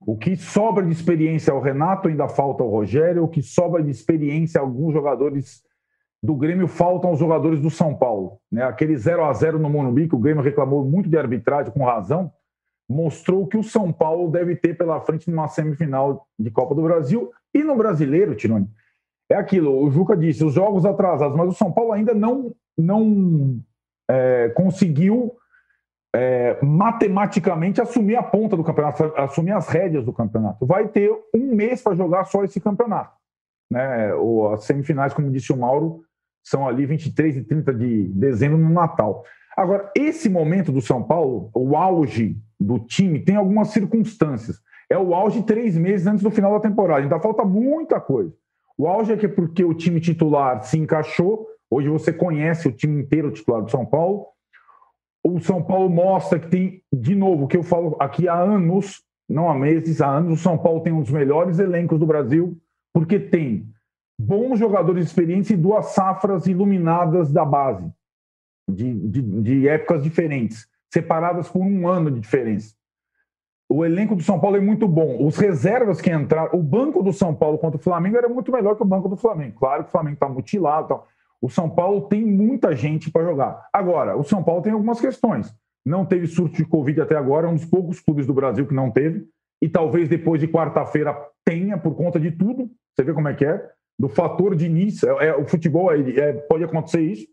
[0.00, 3.90] O que sobra de experiência ao Renato ainda falta ao Rogério, o que sobra de
[3.90, 5.62] experiência a alguns jogadores
[6.22, 8.38] do Grêmio faltam aos jogadores do São Paulo.
[8.52, 8.62] Né?
[8.62, 12.30] Aquele 0 a 0 no Morumbi, que o Grêmio reclamou muito de arbitragem, com razão,
[12.88, 17.30] mostrou que o São Paulo deve ter pela frente numa semifinal de Copa do Brasil
[17.54, 18.68] e no Brasileiro, Tironi.
[19.30, 23.60] É aquilo, o Juca disse, os jogos atrasados, mas o São Paulo ainda não, não
[24.10, 25.36] é, conseguiu
[26.14, 30.66] é, matematicamente assumir a ponta do campeonato, assumir as rédeas do campeonato.
[30.66, 33.16] Vai ter um mês para jogar só esse campeonato.
[33.70, 34.12] Né?
[34.16, 36.02] O, as semifinais, como disse o Mauro,
[36.42, 39.24] são ali 23 e 30 de dezembro no Natal.
[39.56, 44.60] Agora, esse momento do São Paulo, o auge do time, tem algumas circunstâncias.
[44.88, 48.32] É o auge três meses antes do final da temporada, então falta muita coisa.
[48.76, 52.72] O auge é que é porque o time titular se encaixou, hoje você conhece o
[52.72, 54.26] time inteiro titular do São Paulo,
[55.22, 59.02] o São Paulo mostra que tem, de novo, o que eu falo aqui há anos,
[59.28, 62.58] não há meses, há anos, o São Paulo tem um dos melhores elencos do Brasil,
[62.92, 63.68] porque tem
[64.20, 67.90] bons jogadores experientes e duas safras iluminadas da base,
[68.68, 70.68] de, de, de épocas diferentes.
[70.92, 72.74] separadas por um ano de diferença.
[73.68, 75.24] O elenco do São Paulo é muito bom.
[75.24, 78.74] Os reservas que entraram, o banco do São Paulo contra o Flamengo era muito melhor
[78.74, 79.60] que o banco do Flamengo.
[79.60, 80.88] Claro que o Flamengo está mutilado.
[80.88, 81.06] Tal.
[81.40, 83.68] O São Paulo tem muita gente para jogar.
[83.72, 85.54] Agora, o São Paulo tem algumas questões.
[85.86, 88.74] Não teve surto de Covid até agora, é um dos poucos clubes do Brasil que
[88.74, 89.24] não teve.
[89.62, 92.68] E talvez depois de quarta-feira tenha, por conta de tudo.
[92.94, 93.70] Você vê como é que é?
[94.00, 95.20] Do fator de início.
[95.20, 97.26] É, é, o futebol é, pode acontecer isso.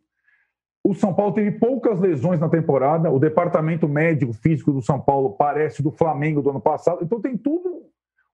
[0.83, 3.09] O São Paulo teve poucas lesões na temporada.
[3.09, 6.99] O departamento médico físico do São Paulo parece do Flamengo do ano passado.
[7.01, 7.83] Então tem tudo.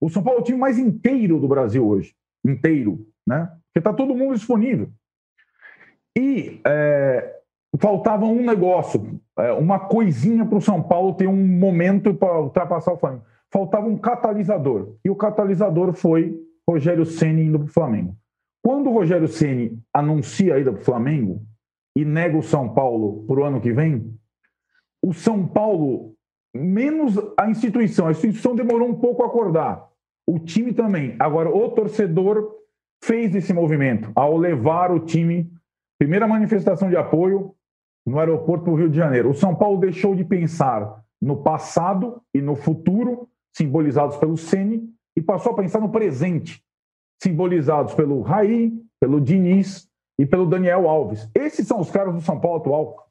[0.00, 2.12] O São Paulo é o time mais inteiro do Brasil hoje.
[2.44, 3.48] Inteiro, né?
[3.66, 4.88] Porque está todo mundo disponível.
[6.18, 7.38] E é,
[7.80, 12.94] faltava um negócio, é, uma coisinha para o São Paulo ter um momento para ultrapassar
[12.94, 13.24] o Flamengo.
[13.48, 14.96] Faltava um catalisador.
[15.04, 16.36] E o catalisador foi
[16.68, 18.16] Rogério Ceni indo para o Flamengo.
[18.64, 21.46] Quando o Rogério Ceni anuncia a ida para o Flamengo,
[21.94, 24.18] e nega o São Paulo para o ano que vem,
[25.02, 26.14] o São Paulo,
[26.54, 29.86] menos a instituição, a instituição demorou um pouco a acordar.
[30.26, 31.14] O time também.
[31.18, 32.52] Agora, o torcedor
[33.02, 35.52] fez esse movimento ao levar o time.
[35.98, 37.54] Primeira manifestação de apoio
[38.06, 39.30] no aeroporto do Rio de Janeiro.
[39.30, 45.20] O São Paulo deixou de pensar no passado e no futuro, simbolizados pelo Sene, e
[45.20, 46.64] passou a pensar no presente,
[47.22, 51.28] simbolizados pelo Raí, pelo Diniz e pelo Daniel Alves.
[51.34, 53.08] Esses são os caras do São Paulo atual.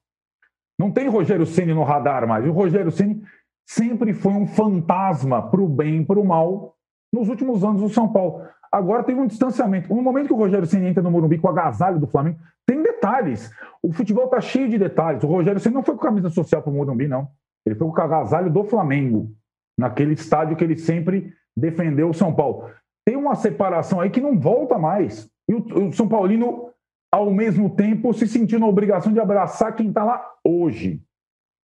[0.79, 2.45] Não tem Rogério Ceni no radar mais.
[2.47, 3.21] O Rogério Ceni
[3.67, 6.75] sempre foi um fantasma para o bem e para o mal
[7.11, 8.45] nos últimos anos do São Paulo.
[8.71, 9.93] Agora tem um distanciamento.
[9.93, 12.81] No momento que o Rogério Ceni entra no Morumbi com o agasalho do Flamengo, tem
[12.81, 13.51] detalhes.
[13.83, 15.23] O futebol está cheio de detalhes.
[15.23, 17.27] O Rogério Ceni não foi com camisa social para o Morumbi, não.
[17.65, 19.31] Ele foi com o agasalho do Flamengo,
[19.77, 22.69] naquele estádio que ele sempre defendeu o São Paulo.
[23.05, 25.29] Tem uma separação aí que não volta mais.
[25.47, 26.69] E o, o São Paulino
[27.11, 31.01] ao mesmo tempo se sentir na obrigação de abraçar quem está lá hoje.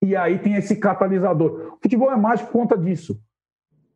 [0.04, 1.74] E aí tem esse catalisador.
[1.74, 3.20] O futebol é mais por conta disso.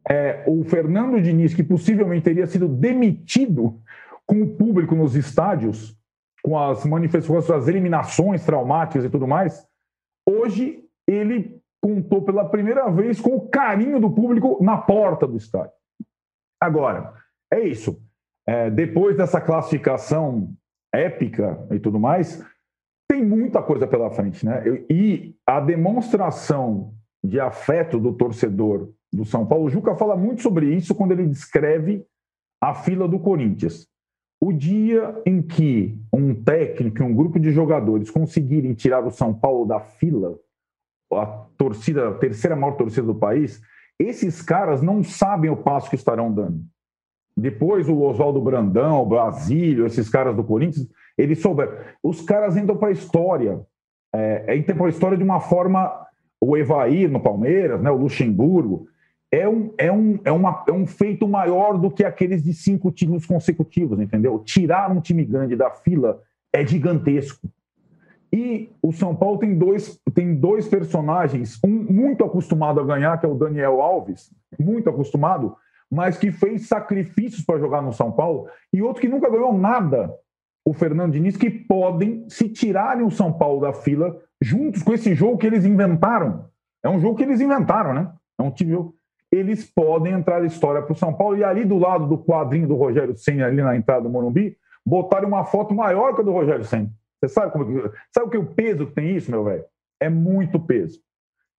[0.10, 3.79] É, o Fernando Diniz, que possivelmente teria sido demitido
[4.25, 5.95] com o público nos estádios,
[6.43, 9.65] com as manifestações, as eliminações traumáticas e tudo mais,
[10.27, 15.73] hoje ele contou pela primeira vez com o carinho do público na porta do estádio.
[16.60, 17.13] Agora,
[17.54, 18.02] é isso.
[18.48, 20.54] É, depois dessa classificação
[20.94, 22.44] épica e tudo mais,
[23.08, 24.63] tem muita coisa pela frente, né?
[24.89, 30.74] E a demonstração de afeto do torcedor do São Paulo, o Juca fala muito sobre
[30.74, 32.06] isso quando ele descreve
[32.62, 33.88] a fila do Corinthians.
[34.42, 39.34] O dia em que um técnico e um grupo de jogadores conseguirem tirar o São
[39.34, 40.38] Paulo da fila,
[41.13, 41.26] a
[41.58, 43.62] torcida, a terceira maior torcida do país,
[44.00, 46.62] esses caras não sabem o passo que estarão dando.
[47.36, 51.74] Depois o Oswaldo Brandão, o Basílio, esses caras do Corinthians, eles souberam.
[52.02, 53.62] Os caras entram para a história.
[54.13, 56.02] É, entram para a história de uma forma.
[56.39, 58.88] O Evair no Palmeiras, né, o Luxemburgo,
[59.32, 62.91] é um, é, um, é, uma, é um feito maior do que aqueles de cinco
[62.91, 64.38] títulos consecutivos, entendeu?
[64.39, 66.22] Tirar um time grande da fila
[66.54, 67.50] é gigantesco.
[68.32, 73.26] E o São Paulo tem dois, tem dois personagens, um muito acostumado a ganhar, que
[73.26, 75.56] é o Daniel Alves, muito acostumado,
[75.93, 80.12] mas que fez sacrifícios para jogar no São Paulo, e outro que nunca ganhou nada,
[80.65, 85.13] o Fernando Diniz, que podem, se tirarem o São Paulo da fila, juntos com esse
[85.13, 86.49] jogo que eles inventaram.
[86.84, 88.12] É um jogo que eles inventaram, né?
[88.39, 88.75] É um time.
[89.32, 92.67] Eles podem entrar na história para o São Paulo, e ali do lado do quadrinho
[92.67, 96.32] do Rogério Senna, ali na entrada do Morumbi, botarem uma foto maior que a do
[96.32, 96.89] Rogério Senna.
[97.19, 97.65] Você sabe, como,
[98.12, 99.63] sabe o que o peso que tem isso, meu velho?
[99.99, 100.99] É muito peso.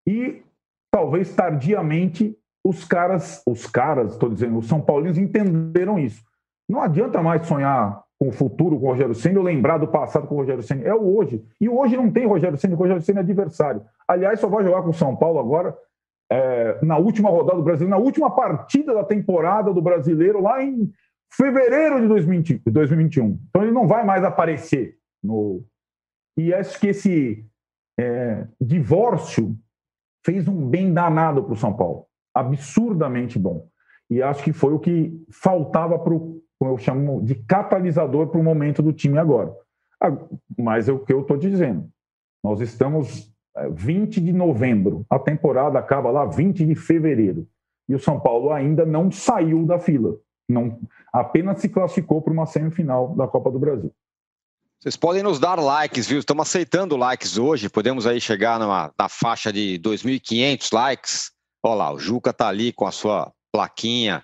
[0.04, 0.42] E
[0.90, 6.24] talvez tardiamente os caras, os caras, estou dizendo, os São Paulinos entenderam isso.
[6.66, 10.26] Não adianta mais sonhar com o futuro com o Rogério Senna ou lembrar do passado
[10.26, 10.82] com o Rogério Senna.
[10.82, 11.44] É o hoje.
[11.60, 13.82] E hoje não tem Rogério Senna, o Rogério Senna é adversário.
[14.08, 15.76] Aliás, só vai jogar com o São Paulo agora
[16.32, 20.90] é, na última rodada do Brasil, na última partida da temporada do brasileiro, lá em
[21.30, 23.38] fevereiro de 2020, 2021.
[23.48, 25.62] Então ele não vai mais aparecer no.
[26.36, 27.44] E acho que esse
[28.00, 29.54] é, divórcio
[30.24, 33.68] fez um bem danado para o São Paulo absurdamente bom.
[34.10, 38.40] E acho que foi o que faltava para o, como eu chamo de catalisador para
[38.40, 39.52] o momento do time agora.
[40.00, 40.12] Ah,
[40.58, 41.88] mas é o que eu estou dizendo.
[42.42, 43.32] Nós estamos
[43.70, 47.46] 20 é, de novembro, a temporada acaba lá 20 de fevereiro.
[47.88, 50.16] E o São Paulo ainda não saiu da fila.
[50.48, 50.78] Não,
[51.12, 53.92] apenas se classificou para uma semifinal da Copa do Brasil.
[54.80, 56.18] Vocês podem nos dar likes, viu?
[56.18, 57.70] Estamos aceitando likes hoje.
[57.70, 61.33] Podemos aí chegar numa, na faixa de 2.500 likes.
[61.64, 64.22] Olha lá, o Juca tá ali com a sua plaquinha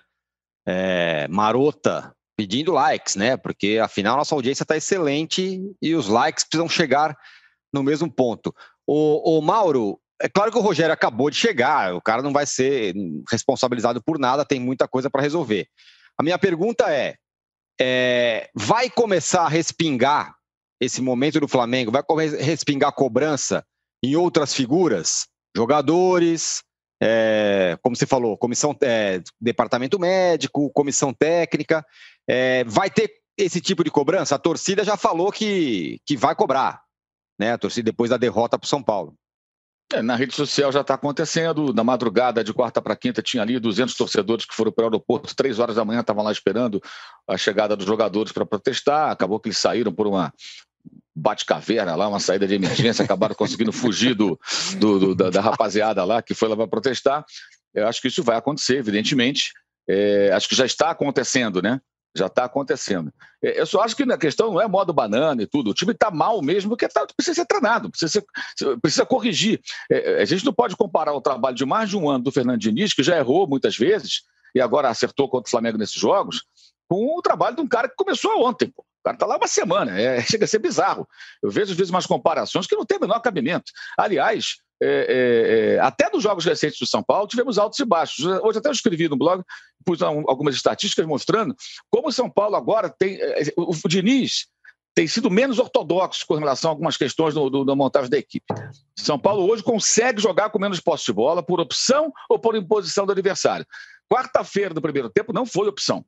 [0.67, 3.35] é, marota pedindo likes, né?
[3.35, 7.17] Porque afinal nossa audiência está excelente e os likes precisam chegar
[7.73, 8.53] no mesmo ponto.
[8.85, 12.45] O, o Mauro, é claro que o Rogério acabou de chegar, o cara não vai
[12.45, 12.93] ser
[13.31, 15.67] responsabilizado por nada, tem muita coisa para resolver.
[16.19, 17.15] A minha pergunta é,
[17.79, 20.35] é, vai começar a respingar
[20.79, 23.65] esse momento do Flamengo, vai respingar a cobrança
[24.03, 26.61] em outras figuras, jogadores,
[27.01, 31.83] é, como você falou, comissão, é, departamento médico, comissão técnica,
[32.27, 34.35] é, vai ter esse tipo de cobrança?
[34.35, 36.81] A torcida já falou que, que vai cobrar,
[37.39, 37.53] né?
[37.53, 39.15] A torcida depois da derrota para o São Paulo.
[39.91, 41.73] É, na rede social já está acontecendo.
[41.73, 45.35] Na madrugada de quarta para quinta tinha ali 200 torcedores que foram para o aeroporto,
[45.35, 46.79] três horas da manhã estavam lá esperando
[47.27, 49.09] a chegada dos jogadores para protestar.
[49.09, 50.31] Acabou que eles saíram por uma
[51.15, 54.39] bate-caverna lá, uma saída de emergência, acabaram conseguindo fugir do,
[54.77, 57.25] do, do da, da, rapaziada lá que foi lá para protestar.
[57.73, 59.51] Eu acho que isso vai acontecer, evidentemente.
[59.87, 61.81] É, acho que já está acontecendo, né?
[62.15, 63.11] Já está acontecendo.
[63.41, 65.71] É, eu só acho que a questão não é modo banana e tudo.
[65.71, 68.23] O time está mal mesmo, porque tá, precisa ser treinado, precisa,
[68.57, 69.61] ser, precisa corrigir.
[69.89, 72.31] É, é, a gente não pode comparar o trabalho de mais de um ano do
[72.31, 76.43] Fernando Diniz, que já errou muitas vezes e agora acertou contra o Flamengo nesses jogos,
[76.89, 78.69] com o trabalho de um cara que começou ontem.
[78.69, 78.83] Pô.
[79.01, 81.07] O cara está lá uma semana, é, chega a ser bizarro.
[81.41, 83.71] Eu vejo às vezes umas comparações que não tem o menor cabimento.
[83.97, 88.25] Aliás, é, é, é, até nos jogos recentes do São Paulo, tivemos altos e baixos.
[88.25, 89.43] Hoje até eu escrevi no blog,
[89.85, 91.55] pus algumas estatísticas mostrando
[91.89, 93.15] como o São Paulo agora tem.
[93.21, 94.47] É, é, o, o Diniz
[94.93, 98.45] tem sido menos ortodoxo com relação a algumas questões do, do, da montagem da equipe.
[98.95, 103.05] São Paulo hoje consegue jogar com menos posse de bola por opção ou por imposição
[103.05, 103.65] do adversário.
[104.11, 106.03] Quarta-feira do primeiro tempo não foi opção,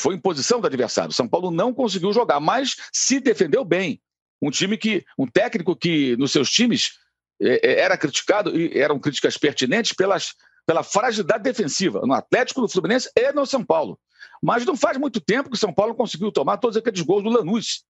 [0.00, 1.12] foi imposição do adversário.
[1.12, 4.00] São Paulo não conseguiu jogar, mas se defendeu bem.
[4.42, 6.98] Um time que, um técnico que nos seus times
[7.40, 10.34] é, é, era criticado, e eram críticas pertinentes, pelas,
[10.66, 13.98] pela fragilidade defensiva no Atlético, no Fluminense e no São Paulo.
[14.42, 17.28] Mas não faz muito tempo que o São Paulo conseguiu tomar todos aqueles gols do
[17.28, 17.84] Lanús.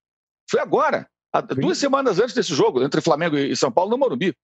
[0.50, 1.08] Foi agora,
[1.56, 4.34] duas semanas antes desse jogo, entre Flamengo e São Paulo, no Morumbi.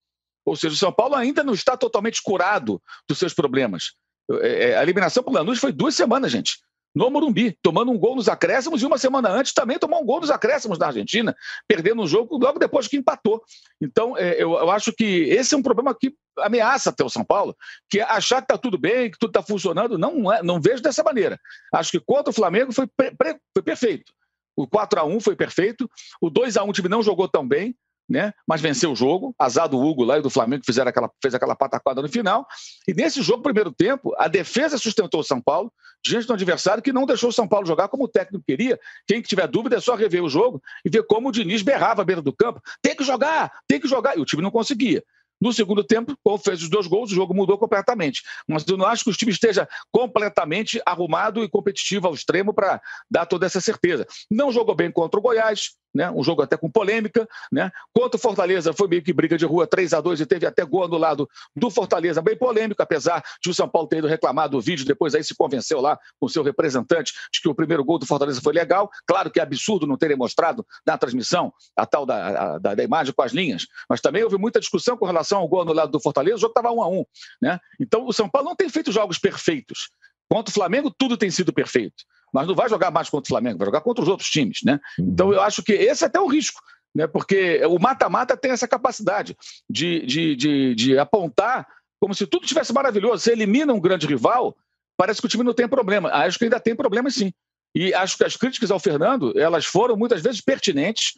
[0.45, 3.95] Ou seja, o São Paulo ainda não está totalmente curado dos seus problemas.
[4.43, 6.59] É, a eliminação para o Lanús foi duas semanas, gente
[6.97, 10.21] no Morumbi, tomando um gol nos acréscimos e uma semana antes também tomou um gol
[10.21, 11.37] nos acréscimos na Argentina,
[11.69, 13.43] perdendo o jogo logo depois que empatou.
[13.79, 17.23] Então, é, eu, eu, acho que esse é um problema que ameaça até o São
[17.23, 17.55] Paulo,
[17.91, 19.99] que é achar que está tudo bem, que tudo está funcionando.
[19.99, 21.39] Não, é, não vejo dessa maneira.
[21.71, 24.11] Acho que contra o Flamengo foi, foi perfeito.
[24.57, 27.47] O 4 a 1 foi perfeito, o 2 a 1 o time não jogou tão
[27.47, 27.77] bem,
[28.09, 28.33] né?
[28.47, 29.35] mas venceu o jogo.
[29.39, 32.47] Azar do Hugo lá e do Flamengo que fizeram aquela, fez aquela pataquada no final.
[32.87, 35.73] E nesse jogo, primeiro tempo, a defesa sustentou o São Paulo
[36.05, 38.79] diante do adversário que não deixou o São Paulo jogar como o técnico queria.
[39.07, 42.05] Quem tiver dúvida é só rever o jogo e ver como o Diniz berrava à
[42.05, 42.61] beira do campo.
[42.81, 44.17] Tem que jogar, tem que jogar.
[44.17, 45.03] E o time não conseguia.
[45.41, 48.23] No segundo tempo, quando fez os dois gols, o jogo mudou completamente.
[48.49, 52.81] Mas eu não acho que o time esteja completamente arrumado e competitivo ao extremo para
[53.11, 54.07] dar toda essa certeza.
[54.31, 56.11] Não jogou bem contra o Goiás, né?
[56.11, 57.27] um jogo até com polêmica.
[57.51, 57.71] Né?
[57.93, 60.65] Contra o Fortaleza foi meio que briga de rua 3 a 2 e teve até
[60.65, 64.09] gol anulado do Fortaleza, bem polêmico, apesar de o São Paulo ter ido
[64.51, 67.99] do vídeo, depois aí se convenceu lá com seu representante de que o primeiro gol
[67.99, 68.91] do Fortaleza foi legal.
[69.07, 73.15] Claro que é absurdo não terem mostrado na transmissão a tal da, da, da imagem
[73.15, 76.37] com as linhas, mas também houve muita discussão com relação ao gol anulado do Fortaleza,
[76.37, 77.05] o jogo estava 1 a 1
[77.43, 77.61] né?
[77.81, 79.91] Então o São Paulo não tem feito jogos perfeitos.
[80.29, 83.59] Contra o Flamengo, tudo tem sido perfeito mas não vai jogar mais contra o Flamengo,
[83.59, 84.79] vai jogar contra os outros times, né?
[84.99, 85.09] Uhum.
[85.09, 86.61] Então eu acho que esse é até o risco,
[86.95, 87.07] né?
[87.07, 89.37] Porque o mata-mata tem essa capacidade
[89.71, 91.67] de, de, de, de apontar
[91.99, 93.23] como se tudo tivesse maravilhoso.
[93.23, 94.57] Você elimina um grande rival,
[94.97, 96.11] parece que o time não tem problema.
[96.11, 97.33] Acho que ainda tem problema sim.
[97.75, 101.13] E acho que as críticas ao Fernando, elas foram muitas vezes pertinentes,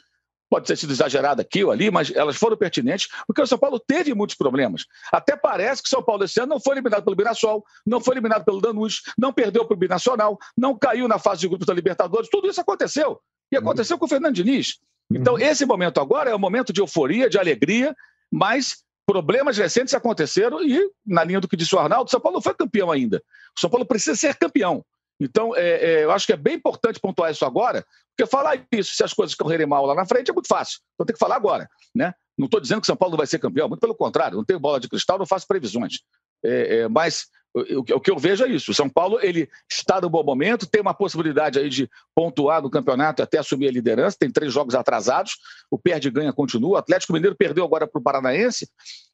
[0.48, 3.78] pode ter sido exagerada aqui ou ali, mas elas foram pertinentes, porque o São Paulo
[3.78, 4.86] teve muitos problemas.
[5.12, 8.14] Até parece que o São Paulo esse ano não foi eliminado pelo Mirassol, não foi
[8.14, 11.74] eliminado pelo Danús, não perdeu para o Binacional, não caiu na fase de grupos da
[11.74, 13.20] Libertadores, tudo isso aconteceu.
[13.52, 14.00] E aconteceu uhum.
[14.00, 14.78] com o Fernando Diniz.
[15.10, 15.40] Então, uhum.
[15.40, 17.94] esse momento agora é um momento de euforia, de alegria,
[18.30, 22.36] mas problemas recentes aconteceram e, na linha do que disse o Arnaldo, o São Paulo
[22.36, 23.22] não foi campeão ainda.
[23.56, 24.84] O São Paulo precisa ser campeão.
[25.20, 27.84] Então, é, é, eu acho que é bem importante pontuar isso agora,
[28.16, 30.78] porque falar isso, se as coisas correrem mal lá na frente, é muito fácil.
[30.94, 31.68] Então tem que falar agora.
[31.94, 32.12] Né?
[32.36, 34.78] Não estou dizendo que São Paulo vai ser campeão, muito pelo contrário, não tenho bola
[34.78, 36.00] de cristal, não faço previsões.
[36.44, 38.70] É, é, mas o, o, que eu vejo é isso.
[38.70, 42.70] O São Paulo ele está no bom momento, tem uma possibilidade aí de pontuar no
[42.70, 45.32] campeonato até assumir a liderança, tem três jogos atrasados,
[45.68, 46.70] o perde-ganha continua.
[46.70, 48.68] O Atlético Mineiro perdeu agora para o Paranaense.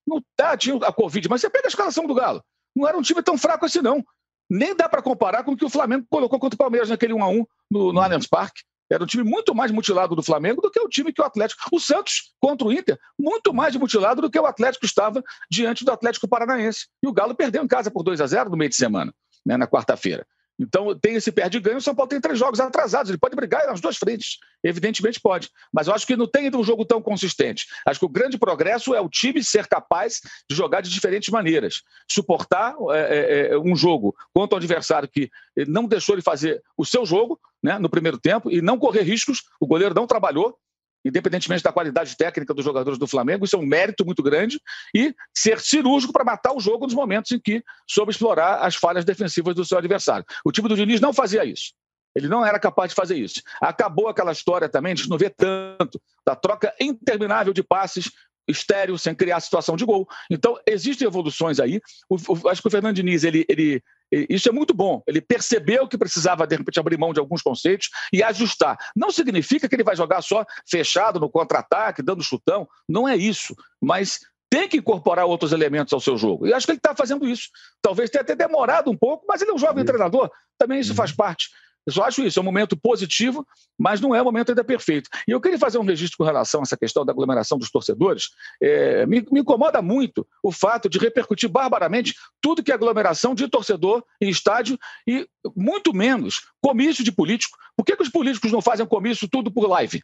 [0.06, 2.42] Não tá, tinha a Covid, mas você pega a escalação do Galo.
[2.76, 4.04] Não era um time tão fraco assim, não
[4.48, 7.22] nem dá para comparar com o que o Flamengo colocou contra o Palmeiras naquele 1
[7.22, 8.62] a 1 no, no Allianz Parque.
[8.90, 11.62] Era um time muito mais mutilado do Flamengo do que o time que o Atlético.
[11.72, 15.90] O Santos contra o Inter, muito mais mutilado do que o Atlético estava diante do
[15.90, 16.86] Atlético Paranaense.
[17.02, 19.12] E o Galo perdeu em casa por 2 a 0 no meio de semana,
[19.44, 20.26] né, na quarta-feira.
[20.58, 21.78] Então, tem esse perde-ganho.
[21.78, 23.10] O São Paulo tem três jogos atrasados.
[23.10, 24.38] Ele pode brigar nas duas frentes.
[24.62, 25.50] Evidentemente pode.
[25.72, 27.66] Mas eu acho que não tem um jogo tão consistente.
[27.86, 31.82] Acho que o grande progresso é o time ser capaz de jogar de diferentes maneiras.
[32.10, 35.28] Suportar é, é, é um jogo contra um adversário que
[35.66, 39.42] não deixou ele fazer o seu jogo né, no primeiro tempo e não correr riscos.
[39.60, 40.56] O goleiro não trabalhou
[41.04, 44.60] independentemente da qualidade técnica dos jogadores do Flamengo, isso é um mérito muito grande,
[44.94, 49.04] e ser cirúrgico para matar o jogo nos momentos em que soube explorar as falhas
[49.04, 50.24] defensivas do seu adversário.
[50.44, 51.72] O time do Diniz não fazia isso.
[52.16, 53.42] Ele não era capaz de fazer isso.
[53.60, 58.10] Acabou aquela história também, a gente não vê tanto, da troca interminável de passes
[58.46, 60.06] estéreo, sem criar situação de gol.
[60.30, 61.80] Então, existem evoluções aí.
[62.08, 63.82] O, o, acho que o Fernando Diniz, ele, ele,
[64.28, 65.02] isso é muito bom.
[65.06, 68.78] Ele percebeu que precisava, de repente, abrir mão de alguns conceitos e ajustar.
[68.94, 72.68] Não significa que ele vai jogar só fechado no contra-ataque, dando chutão.
[72.88, 73.54] Não é isso.
[73.80, 76.46] Mas tem que incorporar outros elementos ao seu jogo.
[76.46, 77.48] E acho que ele está fazendo isso.
[77.82, 80.30] Talvez tenha até demorado um pouco, mas ele é um jovem treinador.
[80.56, 81.16] Também isso faz uhum.
[81.16, 81.48] parte.
[81.86, 83.46] Eu só acho isso, é um momento positivo,
[83.78, 85.10] mas não é um momento ainda perfeito.
[85.28, 88.30] E eu queria fazer um registro com relação a essa questão da aglomeração dos torcedores.
[88.62, 93.48] É, me, me, incomoda muito o fato de repercutir barbaramente tudo que é aglomeração de
[93.48, 97.56] torcedor em estádio e muito menos comício de político.
[97.76, 100.02] Por que, que os políticos não fazem comício tudo por live?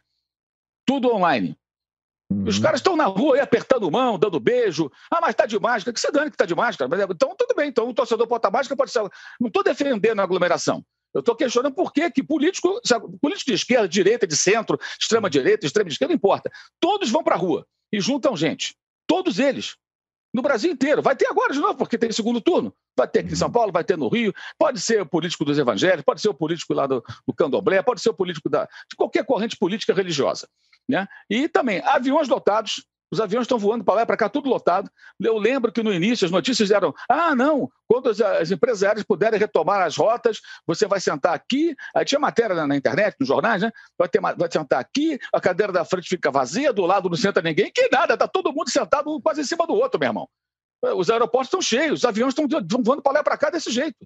[0.85, 1.57] Tudo online.
[2.31, 2.45] Uhum.
[2.47, 4.89] Os caras estão na rua aí apertando mão, dando beijo.
[5.11, 5.93] Ah, mas está de máscara.
[5.93, 6.89] Que você dane que está de máscara.
[7.09, 7.69] Então, tudo bem.
[7.69, 9.01] Então, o torcedor estar máscara, pode ser.
[9.39, 10.83] Não estou defendendo a aglomeração.
[11.13, 12.79] Eu estou questionando por que, que político,
[13.21, 16.49] político de esquerda, de direita, de centro, extrema-direita, extrema-esquerda, não importa.
[16.79, 18.75] Todos vão para a rua e juntam gente.
[19.05, 19.75] Todos eles.
[20.33, 21.01] No Brasil inteiro.
[21.01, 22.73] Vai ter agora de novo, porque tem segundo turno.
[22.95, 23.53] Vai ter aqui em São uhum.
[23.53, 24.33] Paulo, vai ter no Rio.
[24.57, 28.01] Pode ser o político dos evangélicos, pode ser o político lá do, do Candomblé, pode
[28.01, 30.47] ser o político da, de qualquer corrente política religiosa.
[30.87, 31.07] Né?
[31.29, 34.89] E também aviões lotados os aviões estão voando para lá e para cá, tudo lotado.
[35.19, 39.03] Eu lembro que no início as notícias eram: ah, não, quando as, as empresas aéreas
[39.03, 41.75] puderem retomar as rotas, você vai sentar aqui.
[41.93, 43.71] Aí tinha matéria na, na internet, nos jornais, né?
[43.97, 47.41] Vai, ter, vai sentar aqui, a cadeira da frente fica vazia, do lado não senta
[47.41, 50.29] ninguém, que nada, está todo mundo sentado quase em cima do outro, meu irmão.
[50.95, 52.47] Os aeroportos estão cheios, os aviões estão
[52.83, 53.97] voando para lá e para cá desse jeito.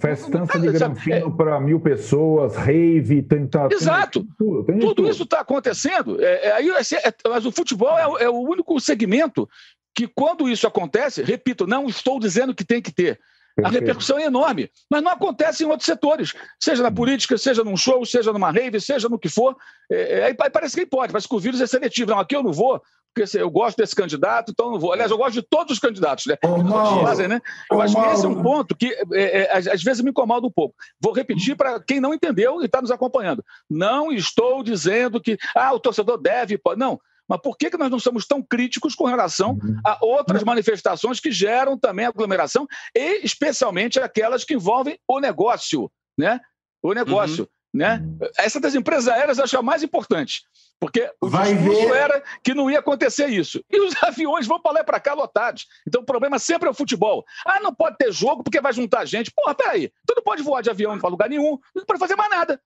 [0.00, 3.70] Festança de granfino é, para mil pessoas, rave, tentar.
[3.70, 4.20] Exato.
[4.20, 6.18] Tem, tudo, tem tudo isso está acontecendo.
[6.22, 9.46] É, é, aí, é, mas o futebol é, é, o único segmento
[9.94, 13.20] que, quando isso acontece, repito, não estou dizendo que tem que ter.
[13.62, 17.76] A repercussão é enorme, mas não acontece em outros setores, seja na política, seja num
[17.76, 19.54] show, seja numa rave, seja no que for.
[19.90, 22.12] É, aí parece que pode, parece que o vírus é seletivo.
[22.12, 22.80] Não, aqui eu não vou,
[23.12, 24.92] porque assim, eu gosto desse candidato, então não vou.
[24.92, 26.36] Aliás, eu gosto de todos os candidatos, né?
[26.44, 27.40] Ô, Mauro, fazem, né?
[27.70, 28.08] Eu ô, acho Mauro.
[28.08, 30.74] que esse é um ponto que é, é, às vezes me incomoda um pouco.
[31.00, 33.44] Vou repetir para quem não entendeu e está nos acompanhando.
[33.68, 36.56] Não estou dizendo que ah, o torcedor deve.
[36.56, 36.78] Pode.
[36.78, 37.00] Não.
[37.28, 39.80] Mas por que, que nós não somos tão críticos com relação uhum.
[39.86, 46.40] a outras manifestações que geram também aglomeração, e especialmente aquelas que envolvem o negócio, né?
[46.82, 47.44] O negócio.
[47.44, 47.59] Uhum.
[47.72, 48.02] Né?
[48.02, 48.28] Uhum.
[48.38, 50.42] Essa das empresas aéreas eu acho a mais importante.
[50.80, 51.96] Porque o Vai discurso ver.
[51.96, 53.62] era que não ia acontecer isso.
[53.70, 55.66] E os aviões vão para lá e para cá lotados.
[55.86, 57.24] Então o problema sempre é o futebol.
[57.46, 59.30] Ah, não pode ter jogo porque vai juntar gente.
[59.30, 59.92] Porra, peraí.
[60.06, 62.60] Tu não pode voar de avião para lugar nenhum, não pode fazer mais nada.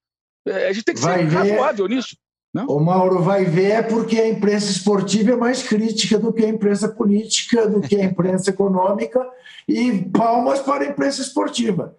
[0.47, 1.37] É, a gente tem que vai ser ver.
[1.37, 2.17] razoável nisso.
[2.53, 2.67] Não?
[2.67, 6.49] O Mauro vai ver é porque a imprensa esportiva é mais crítica do que a
[6.49, 9.21] imprensa política, do que a imprensa econômica,
[9.67, 11.97] e palmas para a imprensa esportiva.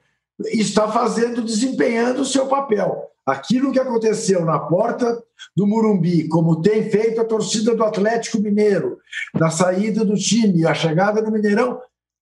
[0.48, 5.22] Está fazendo, desempenhando o seu papel aquilo que aconteceu na porta
[5.56, 9.00] do Murumbi, como tem feito a torcida do Atlético Mineiro,
[9.34, 11.82] na saída do time, a chegada no Mineirão,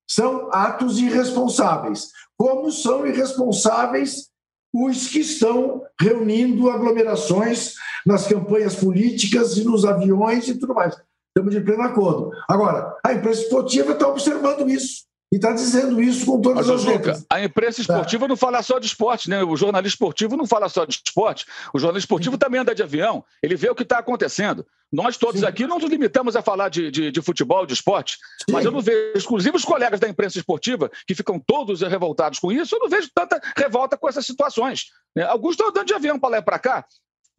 [0.10, 2.12] são atos irresponsáveis.
[2.38, 4.30] Como são irresponsáveis
[4.74, 10.96] os que estão reunindo aglomerações nas campanhas políticas e nos aviões e tudo mais.
[11.36, 12.32] Estamos de pleno acordo.
[12.48, 15.04] Agora, a imprensa esportiva está observando isso.
[15.34, 17.26] E está dizendo isso com todas Mas, as letras.
[17.28, 17.82] A imprensa tá.
[17.82, 18.28] esportiva tá.
[18.28, 19.44] não fala só de esporte, né?
[19.44, 21.48] O jornalista esportivo não fala só de esporte.
[21.74, 22.38] O jornalista esportivo Sim.
[22.38, 23.26] também anda de avião.
[23.42, 24.64] Ele vê o que está acontecendo.
[24.92, 25.48] Nós todos Sim.
[25.48, 28.54] aqui não nos limitamos a falar de, de, de futebol, de esporte, Sim.
[28.54, 32.52] mas eu não vejo, inclusive os colegas da imprensa esportiva, que ficam todos revoltados com
[32.52, 34.92] isso, eu não vejo tanta revolta com essas situações.
[35.16, 35.24] Né?
[35.24, 36.86] Alguns estão andando de avião para lá e para cá,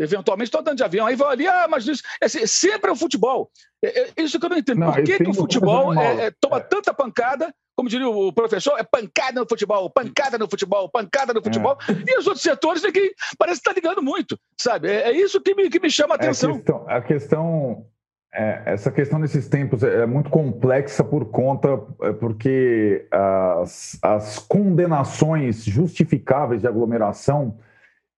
[0.00, 2.96] eventualmente estão andando de avião, aí vão ali, ah, mas isso, é, sempre é o
[2.96, 3.48] futebol.
[3.84, 4.80] É, é, isso que eu não entendo.
[4.80, 8.78] Não, Por que, que o futebol é, é, toma tanta pancada como diria o professor,
[8.78, 11.76] é pancada no futebol, pancada no futebol, pancada no futebol.
[11.88, 12.10] É.
[12.10, 14.88] E os outros setores ninguém parece estar tá ligando muito, sabe?
[14.88, 16.50] É, é, isso que me, que me chama a atenção.
[16.50, 17.86] a questão, a questão
[18.34, 25.64] é, essa questão desses tempos é muito complexa por conta, é, porque as, as condenações
[25.64, 27.56] justificáveis de aglomeração,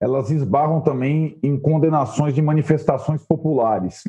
[0.00, 4.04] elas esbarram também em condenações de manifestações populares.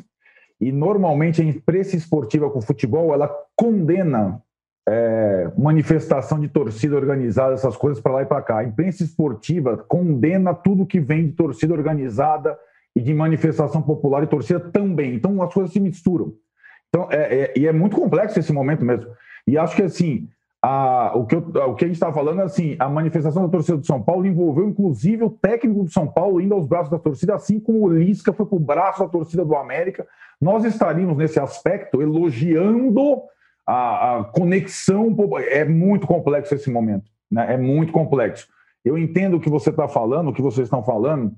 [0.58, 4.42] E normalmente a imprensa esportiva com o futebol, ela condena
[4.90, 8.58] é, manifestação de torcida organizada, essas coisas para lá e para cá.
[8.58, 12.58] A imprensa esportiva condena tudo que vem de torcida organizada
[12.96, 15.14] e de manifestação popular e torcida também.
[15.14, 16.32] Então as coisas se misturam.
[16.88, 19.10] Então, é, é, e é muito complexo esse momento mesmo.
[19.46, 20.26] E acho que assim,
[20.62, 23.48] a, o, que eu, o que a gente está falando é assim: a manifestação da
[23.50, 26.98] torcida do São Paulo envolveu inclusive o técnico do São Paulo indo aos braços da
[26.98, 30.06] torcida, assim como o Lisca foi para o braço da torcida do América.
[30.40, 33.22] Nós estaríamos nesse aspecto elogiando
[33.68, 35.14] a, a conexão.
[35.48, 37.52] É muito complexo esse momento, né?
[37.52, 38.48] é muito complexo.
[38.84, 41.32] Eu entendo o que você está falando, o que vocês estão falando,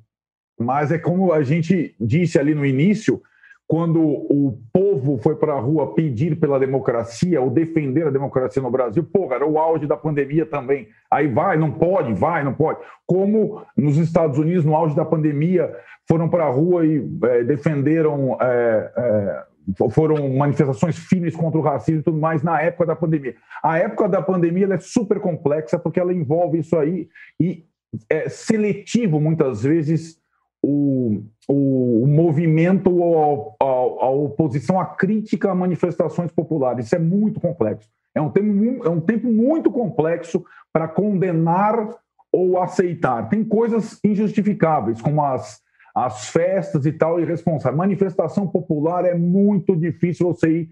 [0.59, 3.21] mas é como a gente disse ali no início
[3.67, 8.69] quando o povo foi para a rua pedir pela democracia ou defender a democracia no
[8.69, 10.89] Brasil, pô, era o auge da pandemia também.
[11.09, 12.81] Aí vai, não pode, vai, não pode.
[13.07, 15.73] Como nos Estados Unidos, no auge da pandemia,
[16.09, 19.43] foram para a rua e é, defenderam, é, é,
[19.91, 23.35] foram manifestações firmes contra o racismo e tudo mais na época da pandemia.
[23.63, 27.09] A época da pandemia é super complexa porque ela envolve isso aí
[27.39, 27.65] e
[28.09, 30.21] é seletivo, muitas vezes,
[30.63, 36.87] o, o, o movimento ou a, a, oposição à crítica a manifestações populares.
[36.87, 37.89] Isso é muito complexo.
[38.15, 41.97] É um tempo, é um tempo muito complexo para condenar
[42.33, 43.29] ou aceitar.
[43.29, 45.61] Tem coisas injustificáveis, como as,
[45.95, 47.77] as festas e tal, irresponsáveis.
[47.77, 50.71] Manifestação popular é muito difícil você ir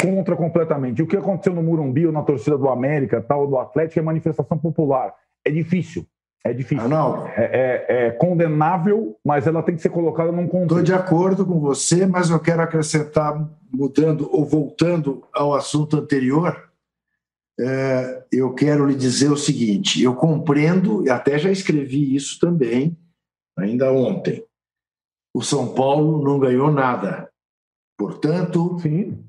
[0.00, 1.02] contra completamente.
[1.02, 4.58] O que aconteceu no Murumbi ou na torcida do América, tal, do Atlético, é manifestação
[4.58, 5.14] popular.
[5.44, 6.06] É difícil.
[6.44, 6.84] É difícil.
[6.84, 7.26] Arnaldo.
[7.36, 7.44] É,
[7.88, 10.80] é, é, condenável, mas ela tem que ser colocada num contexto.
[10.80, 16.70] Estou de acordo com você, mas eu quero acrescentar, mudando ou voltando ao assunto anterior,
[17.58, 22.96] é, eu quero lhe dizer o seguinte: eu compreendo, e até já escrevi isso também,
[23.56, 24.44] ainda ontem.
[25.34, 27.28] O São Paulo não ganhou nada.
[27.98, 29.24] Portanto, Sim.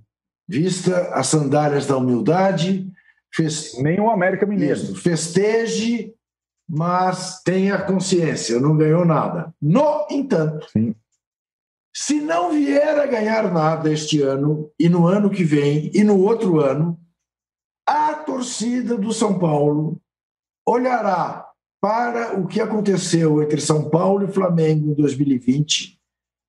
[0.47, 2.91] vista as sandálias da humildade,
[3.33, 3.77] fez...
[3.81, 4.75] nem o América Mineiro.
[4.75, 6.15] Isso, festeje
[6.67, 9.53] mas tenha consciência, não ganhou nada.
[9.61, 10.95] No entanto, Sim.
[11.95, 16.19] se não vier a ganhar nada este ano, e no ano que vem, e no
[16.19, 16.99] outro ano,
[17.87, 20.01] a torcida do São Paulo
[20.67, 21.47] olhará
[21.81, 25.99] para o que aconteceu entre São Paulo e Flamengo em 2020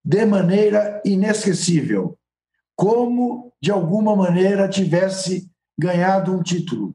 [0.05, 2.17] de maneira inesquecível,
[2.77, 6.95] como de alguma maneira tivesse ganhado um título.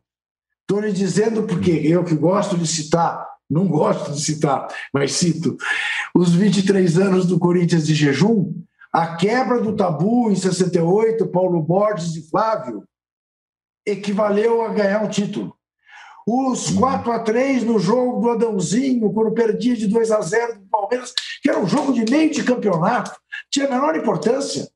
[0.61, 5.57] Estou lhe dizendo porque eu que gosto de citar, não gosto de citar, mas cito,
[6.15, 8.53] os 23 anos do Corinthians de jejum,
[8.93, 12.85] a quebra do tabu em 68, Paulo Borges e Flávio,
[13.85, 15.53] equivaleu a ganhar um título.
[16.27, 20.67] Os 4 a 3 no jogo do Adãozinho, quando perdia de 2 a 0 do
[20.67, 23.19] Palmeiras, que era um jogo de meio de campeonato,
[23.49, 24.71] tinha a menor importância.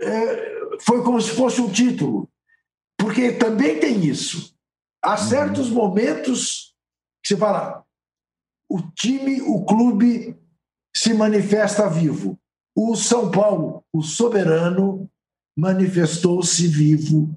[0.00, 2.30] É, foi como se fosse um título.
[2.96, 4.54] Porque também tem isso.
[5.02, 5.28] Há uhum.
[5.28, 6.74] certos momentos
[7.22, 7.84] que você fala,
[8.70, 10.36] o time, o clube
[10.94, 12.38] se manifesta vivo.
[12.76, 15.10] O São Paulo, o soberano,
[15.56, 17.34] manifestou-se vivo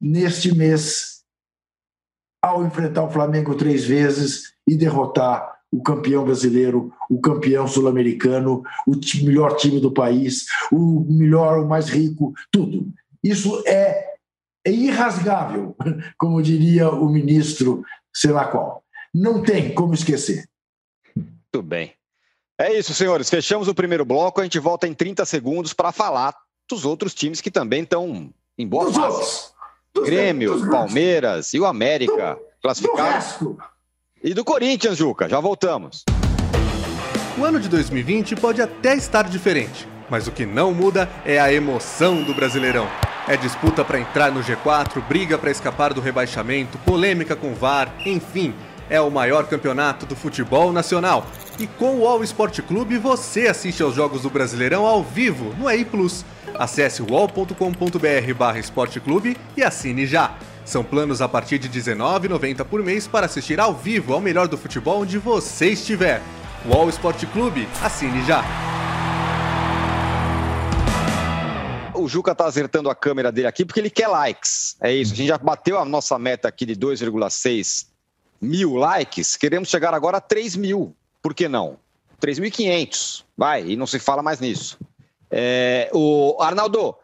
[0.00, 1.17] neste mês
[2.42, 8.96] ao enfrentar o Flamengo três vezes e derrotar o campeão brasileiro, o campeão sul-americano, o
[9.22, 12.88] melhor time do país, o melhor, o mais rico, tudo.
[13.22, 14.08] Isso é
[14.64, 15.74] é irrasgável,
[16.18, 17.82] como diria o ministro,
[18.14, 18.82] sei lá qual.
[19.14, 20.46] Não tem como esquecer.
[21.16, 21.94] Muito bem.
[22.60, 23.30] É isso, senhores.
[23.30, 24.40] Fechamos o primeiro bloco.
[24.40, 26.34] A gente volta em 30 segundos para falar
[26.68, 29.16] dos outros times que também estão em boa dos fase.
[29.16, 29.54] Outros.
[30.04, 33.36] Grêmio, dos Palmeiras e o América do, classificados.
[33.40, 33.58] Do
[34.22, 35.28] e do Corinthians, Juca.
[35.28, 36.04] Já voltamos.
[37.38, 41.52] O ano de 2020 pode até estar diferente, mas o que não muda é a
[41.52, 42.88] emoção do Brasileirão.
[43.28, 48.54] É disputa para entrar no G4, briga para escapar do rebaixamento, polêmica com VAR, enfim,
[48.90, 51.26] é o maior campeonato do futebol nacional.
[51.58, 55.68] E com o All Sport Clube você assiste aos jogos do Brasileirão ao vivo no
[55.68, 56.24] EI Plus.
[56.58, 60.36] Acesse wall.com.br esporteclube e assine já.
[60.64, 64.58] São planos a partir de R$19,90 por mês para assistir ao vivo ao melhor do
[64.58, 66.20] futebol onde você estiver.
[66.66, 68.44] Wall Sport Clube, assine já!
[71.98, 74.76] o Juca tá acertando a câmera dele aqui porque ele quer likes.
[74.80, 75.12] É isso.
[75.12, 77.86] A gente já bateu a nossa meta aqui de 2,6
[78.40, 79.36] mil likes.
[79.36, 80.94] Queremos chegar agora a 3 mil.
[81.20, 81.78] Por que não?
[82.20, 83.24] 3.500.
[83.36, 84.78] Vai, e não se fala mais nisso.
[85.30, 86.94] É, o Arnaldo,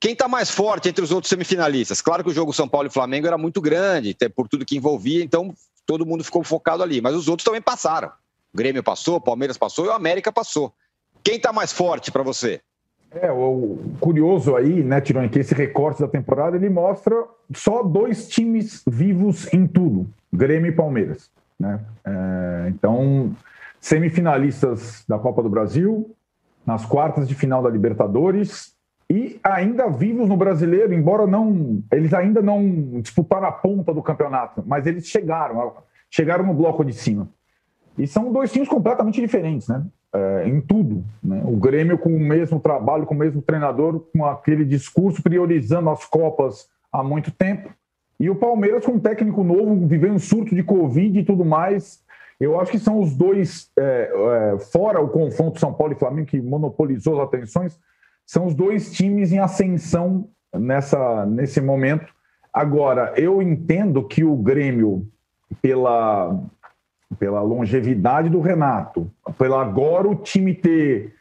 [0.00, 2.00] quem está mais forte entre os outros semifinalistas?
[2.00, 5.24] Claro que o jogo São Paulo e Flamengo era muito grande, por tudo que envolvia,
[5.24, 5.54] então
[5.86, 7.00] todo mundo ficou focado ali.
[7.00, 8.08] Mas os outros também passaram.
[8.52, 10.72] O Grêmio passou, o Palmeiras passou e o América passou.
[11.22, 12.60] Quem está mais forte para você?
[13.10, 17.14] É, o curioso aí, né, Tironi, que esse recorte da temporada ele mostra
[17.54, 21.30] só dois times vivos em tudo, Grêmio e Palmeiras.
[21.58, 21.80] Né?
[22.04, 23.34] É, então,
[23.80, 26.13] semifinalistas da Copa do Brasil,
[26.66, 28.74] nas quartas de final da Libertadores
[29.10, 31.82] e ainda vivos no brasileiro, embora não.
[31.92, 35.74] Eles ainda não disputaram a ponta do campeonato, mas eles chegaram,
[36.10, 37.28] chegaram no bloco de cima.
[37.98, 39.84] E são dois times completamente diferentes, né?
[40.12, 41.04] É, em tudo.
[41.22, 41.42] Né?
[41.44, 46.04] O Grêmio com o mesmo trabalho, com o mesmo treinador, com aquele discurso priorizando as
[46.04, 47.70] Copas há muito tempo.
[48.18, 52.03] E o Palmeiras com um técnico novo, vivendo um surto de Covid e tudo mais.
[52.40, 54.10] Eu acho que são os dois, é,
[54.54, 57.78] é, fora o confronto São Paulo e Flamengo, que monopolizou as atenções,
[58.26, 62.12] são os dois times em ascensão nessa, nesse momento.
[62.52, 65.06] Agora, eu entendo que o Grêmio,
[65.60, 66.40] pela
[67.18, 71.14] pela longevidade do Renato, pela agora o time ter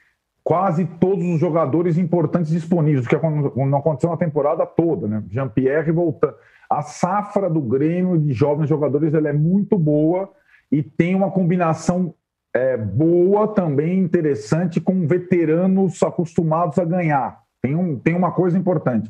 [0.43, 5.23] quase todos os jogadores importantes disponíveis, que não aconteceu na temporada toda, né?
[5.29, 6.35] Jean-Pierre voltando.
[6.69, 10.29] A safra do Grêmio de jovens jogadores ela é muito boa
[10.73, 12.15] e tem uma combinação
[12.51, 17.43] é, boa também, interessante, com veteranos acostumados a ganhar.
[17.61, 19.07] Tem, um, tem uma coisa importante.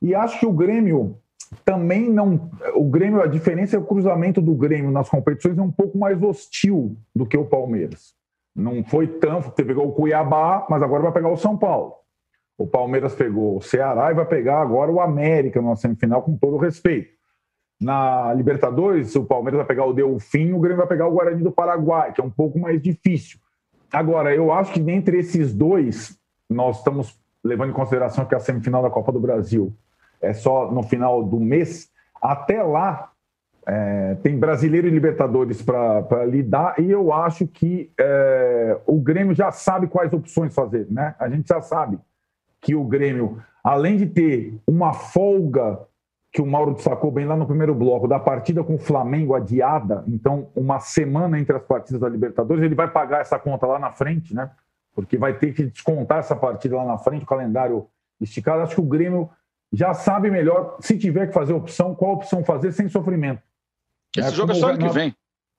[0.00, 1.18] E acho que o Grêmio
[1.64, 2.48] também não.
[2.76, 6.22] O Grêmio, a diferença é o cruzamento do Grêmio nas competições é um pouco mais
[6.22, 8.14] hostil do que o Palmeiras.
[8.54, 11.94] Não foi tanto, você pegou o Cuiabá, mas agora vai pegar o São Paulo.
[12.56, 16.58] O Palmeiras pegou o Ceará e vai pegar agora o América na semifinal, com todo
[16.58, 17.10] respeito.
[17.82, 21.50] Na Libertadores, o Palmeiras vai pegar o Delfim, o Grêmio vai pegar o Guarani do
[21.50, 23.40] Paraguai, que é um pouco mais difícil.
[23.92, 26.16] Agora, eu acho que dentre esses dois,
[26.48, 29.74] nós estamos levando em consideração que a semifinal da Copa do Brasil
[30.20, 31.90] é só no final do mês.
[32.22, 33.10] Até lá,
[33.66, 39.50] é, tem Brasileiro e Libertadores para lidar, e eu acho que é, o Grêmio já
[39.50, 40.86] sabe quais opções fazer.
[40.88, 41.16] Né?
[41.18, 41.98] A gente já sabe
[42.60, 45.80] que o Grêmio, além de ter uma folga
[46.32, 50.02] que o Mauro destacou bem lá no primeiro bloco, da partida com o Flamengo adiada,
[50.08, 53.92] então uma semana entre as partidas da Libertadores, ele vai pagar essa conta lá na
[53.92, 54.50] frente, né?
[54.94, 57.86] Porque vai ter que descontar essa partida lá na frente, o calendário
[58.20, 58.62] esticado.
[58.62, 59.28] Acho que o Grêmio
[59.72, 63.42] já sabe melhor, se tiver que fazer opção, qual opção fazer sem sofrimento.
[64.16, 65.14] Esse é, jogo é só ano que vem.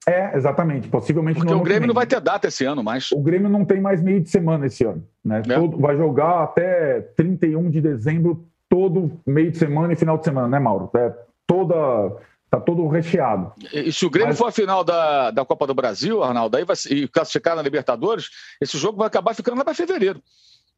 [0.07, 0.87] É, exatamente.
[0.87, 3.11] Possivelmente Porque o Grêmio não vai ter data esse ano mais.
[3.11, 5.07] O Grêmio não tem mais meio de semana esse ano.
[5.23, 5.41] Né?
[5.47, 5.55] É.
[5.55, 10.47] Todo, vai jogar até 31 de dezembro, todo meio de semana e final de semana,
[10.47, 10.89] né, Mauro?
[10.95, 11.13] É
[11.45, 12.17] toda.
[12.49, 13.51] Tá todo recheado.
[13.71, 14.37] E, se o Grêmio Mas...
[14.37, 18.29] for a final da, da Copa do Brasil, Arnaldo, aí vai, e classificar na Libertadores,
[18.61, 20.21] esse jogo vai acabar ficando lá para fevereiro.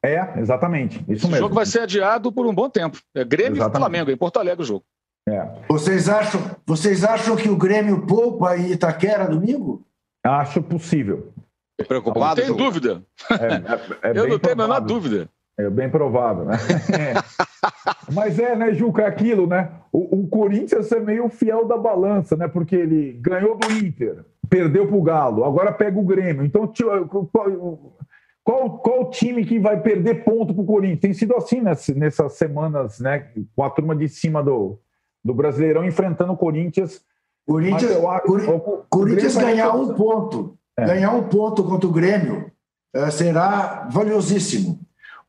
[0.04, 0.98] É, exatamente.
[1.04, 1.39] Isso Esse mesmo.
[1.39, 2.98] jogo vai ser adiado por um bom tempo.
[3.14, 3.76] É Grêmio exatamente.
[3.76, 4.86] e Flamengo, em Porto Alegre o jogo.
[5.28, 5.50] É.
[5.68, 9.86] Vocês, acham, vocês acham que o Grêmio poupa em Itaquera domingo?
[10.24, 11.34] Acho possível.
[11.88, 12.41] Preocupado?
[12.41, 13.04] Não tem dúvida.
[13.32, 15.30] É, é, é Eu não tenho a menor dúvida.
[15.58, 16.58] É bem provável, né?
[18.14, 19.72] Mas é, né, Juca, é aquilo, né?
[19.91, 22.47] O, o, Corinthians é meio fiel da balança, né?
[22.47, 26.45] Porque ele ganhou do Inter, perdeu pro Galo, agora pega o Grêmio.
[26.45, 26.72] Então,
[28.43, 30.99] qual, qual time que vai perder ponto para o Corinthians?
[30.99, 33.30] Tem sido assim nessas, nessas semanas, né?
[33.56, 34.78] Com a turma de cima do,
[35.24, 37.01] do Brasileirão enfrentando o Corinthians.
[37.47, 40.86] Corinthians, acho, Cor o, Corinthians ganhar um ponto, é.
[40.86, 42.51] ganhar um ponto contra o Grêmio
[42.93, 44.85] é, será valiosíssimo.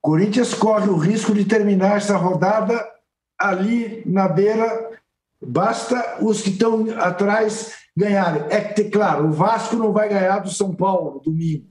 [0.06, 2.88] Corinthians corre o risco de terminar essa rodada
[3.36, 5.00] ali na beira.
[5.44, 8.44] Basta os que estão atrás ganharem.
[8.48, 11.66] É que, claro, o Vasco não vai ganhar do São Paulo domingo,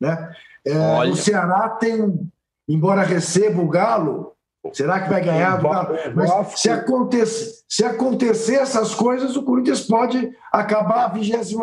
[0.00, 0.32] né?
[0.64, 2.30] É, o Ceará tem,
[2.68, 4.32] embora receba o Galo,
[4.72, 5.96] será que vai ganhar do Galo?
[6.14, 11.58] Mas se acontecer, se acontecer essas coisas, o Corinthians pode acabar a 22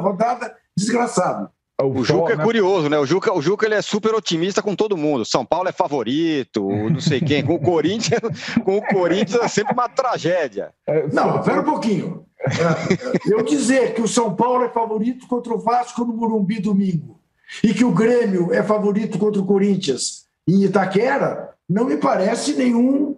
[0.00, 1.50] rodada desgraçado.
[1.82, 2.44] O Juca é né?
[2.44, 2.98] curioso, né?
[2.98, 5.24] O Juca, o Juca ele é super otimista com todo mundo.
[5.24, 7.44] São Paulo é favorito, não sei quem.
[7.44, 8.20] Com o Corinthians,
[8.64, 10.72] com o Corinthians é sempre uma tragédia.
[10.86, 12.24] É, não, espera um pouquinho.
[12.40, 17.18] É, eu dizer que o São Paulo é favorito contra o Vasco no Morumbi domingo
[17.62, 23.16] e que o Grêmio é favorito contra o Corinthians em Itaquera, não me parece nenhum,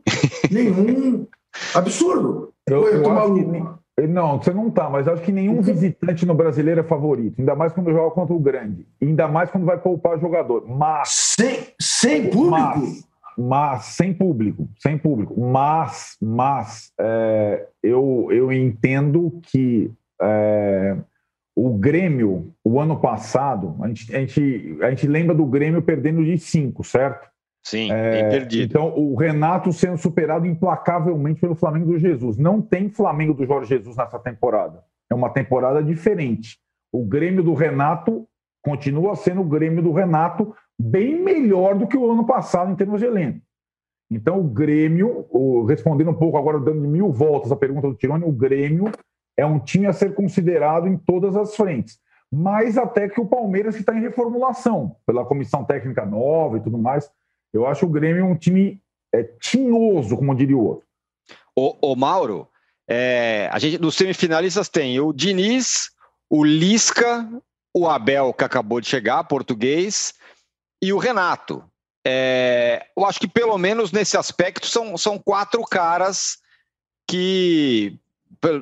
[0.51, 1.27] nenhum
[1.75, 2.53] absurdo.
[2.67, 3.53] Eu, eu, eu maluco.
[3.53, 7.55] Que, não, você não tá, mas acho que nenhum visitante no brasileiro é favorito, ainda
[7.55, 10.66] mais quando joga contra o grande, ainda mais quando vai poupar jogador.
[10.68, 11.34] Mas.
[11.38, 12.51] Sem, sem público?
[12.51, 15.40] Mas, mas sem público, sem público.
[15.40, 19.90] Mas, mas é, eu, eu entendo que.
[20.20, 20.97] É,
[21.59, 26.22] o Grêmio, o ano passado, a gente, a gente, a gente lembra do Grêmio perdendo
[26.22, 27.26] de cinco, certo?
[27.67, 28.71] Sim, é, perdido.
[28.71, 32.39] Então, o Renato sendo superado implacavelmente pelo Flamengo do Jesus.
[32.39, 34.85] Não tem Flamengo do Jorge Jesus nessa temporada.
[35.11, 36.61] É uma temporada diferente.
[36.93, 38.25] O Grêmio do Renato
[38.62, 43.01] continua sendo o Grêmio do Renato bem melhor do que o ano passado em termos
[43.01, 43.41] de elenco.
[44.09, 45.27] Então, o Grêmio,
[45.67, 48.93] respondendo um pouco agora, dando mil voltas à pergunta do Tironi, o Grêmio
[49.37, 51.99] é um time a ser considerado em todas as frentes.
[52.33, 56.79] Mais até que o Palmeiras, que está em reformulação, pela comissão técnica nova e tudo
[56.79, 57.11] mais.
[57.57, 58.81] Eu acho o Grêmio um time
[59.15, 60.87] é, tinhoso, como diria o outro.
[61.55, 62.49] O, o Mauro,
[62.89, 65.91] é, a gente, nos semifinalistas tem o Diniz,
[66.29, 67.29] o Lisca,
[67.75, 70.15] o Abel, que acabou de chegar, português,
[70.83, 71.65] e o Renato.
[72.07, 76.39] É, eu acho que pelo menos nesse aspecto são, são quatro caras
[77.09, 77.99] que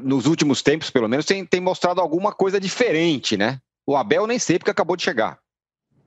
[0.03, 3.61] nos últimos tempos, pelo menos, tem, tem mostrado alguma coisa diferente, né?
[3.87, 5.39] O Abel nem sei porque acabou de chegar.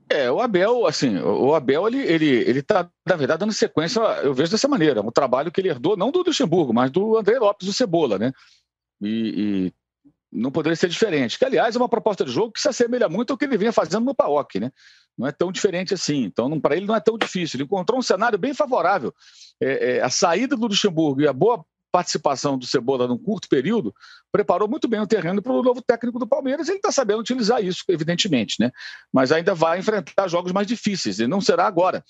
[0.09, 4.33] É, o Abel, assim, o Abel, ele, ele, ele tá, na verdade, dando sequência, eu
[4.33, 7.67] vejo dessa maneira, um trabalho que ele herdou, não do Luxemburgo, mas do André Lopes,
[7.67, 8.31] do Cebola, né?
[9.01, 9.73] E, e
[10.31, 11.37] não poderia ser diferente.
[11.37, 13.73] Que, aliás, é uma proposta de jogo que se assemelha muito ao que ele vinha
[13.73, 14.71] fazendo no PAOC, né?
[15.17, 16.23] Não é tão diferente assim.
[16.23, 17.57] Então, para ele, não é tão difícil.
[17.57, 19.13] Ele encontrou um cenário bem favorável.
[19.61, 23.93] É, é, a saída do Luxemburgo e a boa participação do Cebola num curto período,
[24.31, 26.67] preparou muito bem o terreno para o novo técnico do Palmeiras.
[26.67, 28.71] Ele está sabendo utilizar isso, evidentemente, né?
[29.11, 32.03] Mas ainda vai enfrentar jogos mais difíceis, e não será agora.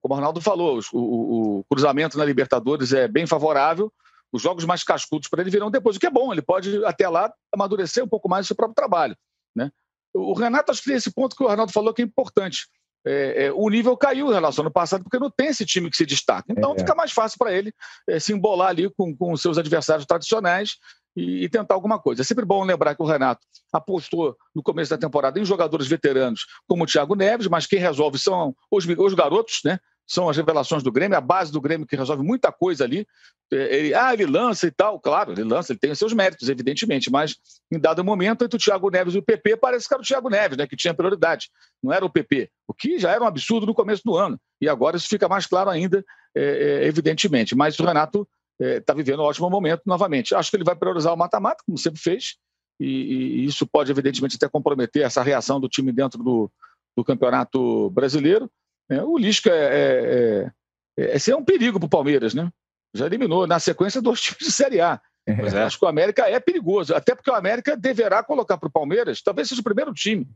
[0.00, 3.92] Como o Arnaldo falou, o, o, o cruzamento na Libertadores é bem favorável,
[4.32, 7.08] os jogos mais cascudos para ele virão depois, o que é bom, ele pode até
[7.08, 9.16] lá amadurecer um pouco mais o seu próprio trabalho.
[9.54, 9.70] Né?
[10.12, 12.66] O Renato, acho que esse ponto que o Arnaldo falou que é importante
[13.06, 15.90] é, é, o nível caiu em relação ao ano passado, porque não tem esse time
[15.90, 16.50] que se destaca.
[16.50, 16.78] Então é.
[16.78, 17.72] fica mais fácil para ele
[18.08, 20.76] é, se embolar ali com, com os seus adversários tradicionais
[21.16, 22.22] e, e, tentar alguma coisa.
[22.22, 23.40] É sempre bom lembrar que o Renato
[23.72, 28.18] apostou no começo da temporada em jogadores veteranos como o Thiago Neves, mas quem resolve
[28.18, 29.78] são os, os garotos, né?
[30.06, 33.06] São as revelações do Grêmio, a base do Grêmio que resolve muita coisa ali.
[33.52, 36.48] É, ele, ah, ele lança e tal, claro, ele lança, ele tem os seus méritos,
[36.48, 37.36] evidentemente, mas
[37.70, 40.28] em dado momento, entre o Thiago Neves e o PP, parece que era o Thiago
[40.28, 41.50] Neves, né, que tinha prioridade,
[41.82, 44.68] não era o PP, o que já era um absurdo no começo do ano, e
[44.68, 47.54] agora isso fica mais claro ainda, é, é, evidentemente.
[47.54, 48.26] Mas o Renato
[48.58, 50.34] está é, vivendo um ótimo momento novamente.
[50.34, 52.36] Acho que ele vai priorizar o mata-mata, como sempre fez,
[52.80, 56.50] e, e, isso pode, evidentemente, até comprometer essa reação do time dentro do,
[56.96, 58.50] do Campeonato Brasileiro
[58.90, 60.52] é, o Lisca é, é,
[60.98, 62.50] é, esse é um perigo para o Palmeiras, né?
[62.94, 65.00] Já eliminou na sequência dois times de Série A.
[65.26, 65.62] Mas é.
[65.62, 69.22] acho que o América é perigoso, até porque o América deverá colocar para o Palmeiras,
[69.22, 70.28] talvez seja o primeiro time.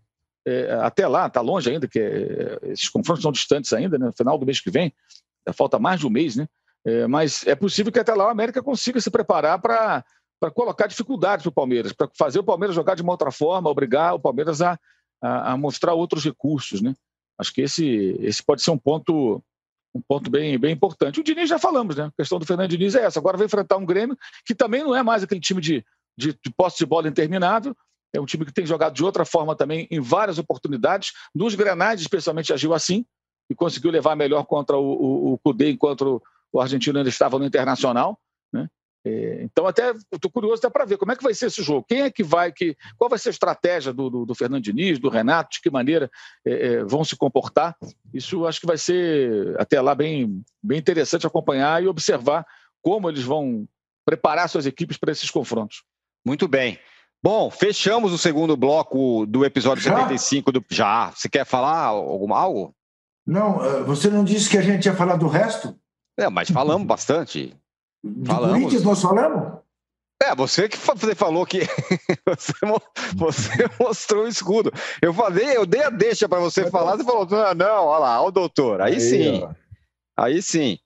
[0.46, 4.06] É, até lá, está longe ainda, que é, esses confrontos são distantes ainda, né?
[4.06, 4.94] no final do mês que vem,
[5.52, 6.48] falta mais de um mês, né?
[6.86, 10.04] É, mas é possível que até lá o América consiga se preparar para
[10.54, 14.14] colocar dificuldades para o Palmeiras, para fazer o Palmeiras jogar de uma outra forma, obrigar
[14.14, 14.78] o Palmeiras a,
[15.20, 16.94] a, a mostrar outros recursos, né?
[17.38, 19.42] Acho que esse, esse pode ser um ponto
[19.94, 21.18] um ponto bem, bem importante.
[21.18, 22.04] O Diniz já falamos, né?
[22.04, 23.18] A questão do Fernando Diniz é essa.
[23.18, 25.84] Agora vai enfrentar um Grêmio que também não é mais aquele time de,
[26.16, 27.74] de, de posse de bola interminável.
[28.14, 31.12] É um time que tem jogado de outra forma também em várias oportunidades.
[31.34, 33.04] Nos Grenades, especialmente, agiu assim
[33.50, 36.22] e conseguiu levar melhor contra o, o, o Cudê enquanto
[36.52, 38.18] o argentino ainda estava no Internacional.
[39.04, 41.86] É, então, até estou curioso até para ver como é que vai ser esse jogo.
[41.88, 44.98] Quem é que vai, que, qual vai ser a estratégia do, do, do Fernando Diniz,
[44.98, 46.10] do Renato, de que maneira
[46.44, 47.76] é, é, vão se comportar.
[48.12, 52.44] Isso acho que vai ser até lá bem, bem interessante acompanhar e observar
[52.82, 53.66] como eles vão
[54.04, 55.82] preparar suas equipes para esses confrontos.
[56.24, 56.78] Muito bem.
[57.22, 59.90] Bom, fechamos o segundo bloco do episódio Já?
[59.90, 60.64] 75 do.
[60.70, 61.10] Já.
[61.10, 62.74] Você quer falar algum algo?
[63.26, 65.76] Não, eh, você não disse que a gente ia falar do resto?
[66.18, 67.54] É, mas falamos bastante.
[68.02, 68.54] Do Falamos.
[68.54, 69.58] Corinthians nós falamos?
[70.20, 71.60] É, você que falou que
[72.26, 72.52] você,
[73.14, 74.72] você, mostrou o escudo.
[75.00, 78.20] Eu falei, eu dei a deixa para você falar, você falou, não, não, olha lá,
[78.20, 78.80] olha o doutor.
[78.80, 79.42] Aí, aí sim.
[79.42, 79.50] Ó.
[80.16, 80.78] Aí sim.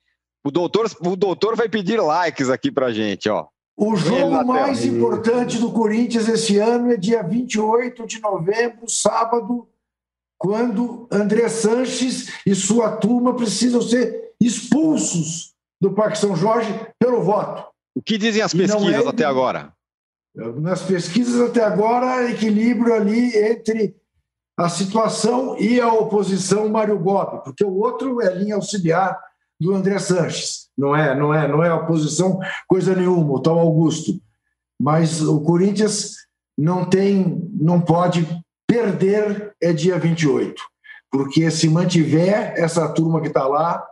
[0.45, 3.47] O doutor, o doutor vai pedir likes aqui pra gente, ó.
[3.75, 9.67] O jogo mais importante do Corinthians esse ano é dia 28 de novembro, sábado,
[10.37, 15.52] quando André Sanches e sua turma precisam ser expulsos
[15.83, 17.67] do Parque São Jorge pelo voto.
[17.93, 19.73] O que dizem as pesquisas é, até agora?
[20.33, 23.97] Nas pesquisas até agora, equilíbrio ali entre
[24.57, 29.19] a situação e a oposição Mário Gobi, porque o outro é linha auxiliar
[29.61, 30.69] do André Sanches.
[30.79, 34.13] Não é, não é, não é oposição coisa nenhuma, o tal Augusto.
[34.81, 36.13] Mas o Corinthians
[36.57, 38.25] não tem, não pode
[38.69, 40.63] perder é dia 28,
[41.11, 43.85] porque se mantiver essa turma que está lá,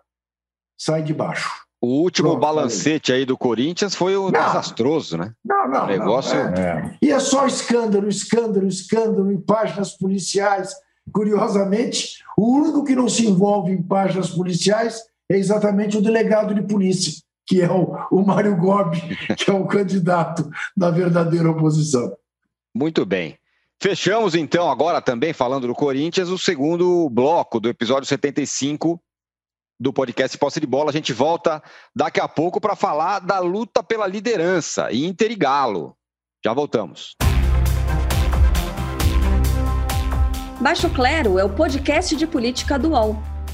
[0.78, 1.68] sai de baixo.
[1.82, 5.32] O último Pronto, balancete aí do Corinthians foi o não, desastroso, né?
[5.42, 5.84] Não, não.
[5.84, 6.36] O negócio.
[6.36, 6.98] Não, é.
[7.00, 10.74] E é só escândalo, escândalo, escândalo em páginas policiais.
[11.10, 16.62] Curiosamente, o único que não se envolve em páginas policiais é exatamente o delegado de
[16.62, 17.12] polícia,
[17.46, 19.00] que é o, o Mário Gobi,
[19.36, 22.14] que é o candidato da verdadeira oposição.
[22.74, 23.38] Muito bem.
[23.82, 29.00] Fechamos então agora também falando do Corinthians o segundo bloco do episódio 75
[29.80, 30.90] do podcast Posse de Bola.
[30.90, 31.62] A gente volta
[31.96, 35.96] daqui a pouco para falar da luta pela liderança, Inter e Galo.
[36.44, 37.16] Já voltamos.
[40.60, 43.16] Baixo Clero é o podcast de política do UOL.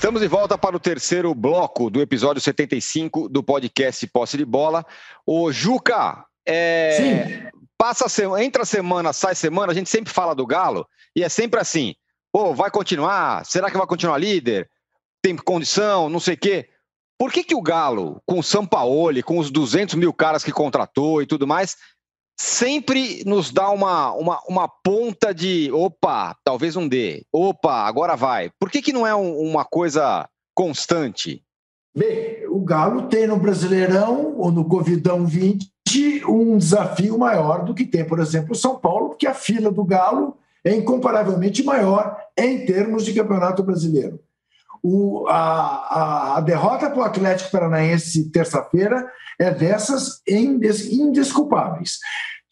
[0.00, 4.82] Estamos de volta para o terceiro bloco do episódio 75 do podcast Posse de Bola.
[5.26, 10.88] O Juca, é, passa a entra semana, sai semana, a gente sempre fala do Galo
[11.14, 11.94] e é sempre assim:
[12.32, 13.44] pô, vai continuar?
[13.44, 14.70] Será que vai continuar líder?
[15.20, 16.08] Tem condição?
[16.08, 16.70] Não sei o quê.
[17.18, 21.20] Por que, que o Galo, com o Sampaoli, com os 200 mil caras que contratou
[21.20, 21.76] e tudo mais,
[22.40, 28.50] sempre nos dá uma, uma, uma ponta de opa, talvez não dê, opa, agora vai.
[28.58, 31.44] Por que, que não é um, uma coisa constante?
[31.94, 35.70] Bem, o Galo tem no Brasileirão ou no Covidão 20
[36.28, 39.84] um desafio maior do que tem, por exemplo, o São Paulo, porque a fila do
[39.84, 44.18] Galo é incomparavelmente maior em termos de campeonato brasileiro.
[44.82, 49.06] O, a, a, derrota para o Atlético Paranaense terça-feira
[49.38, 51.98] é dessas indesculpáveis.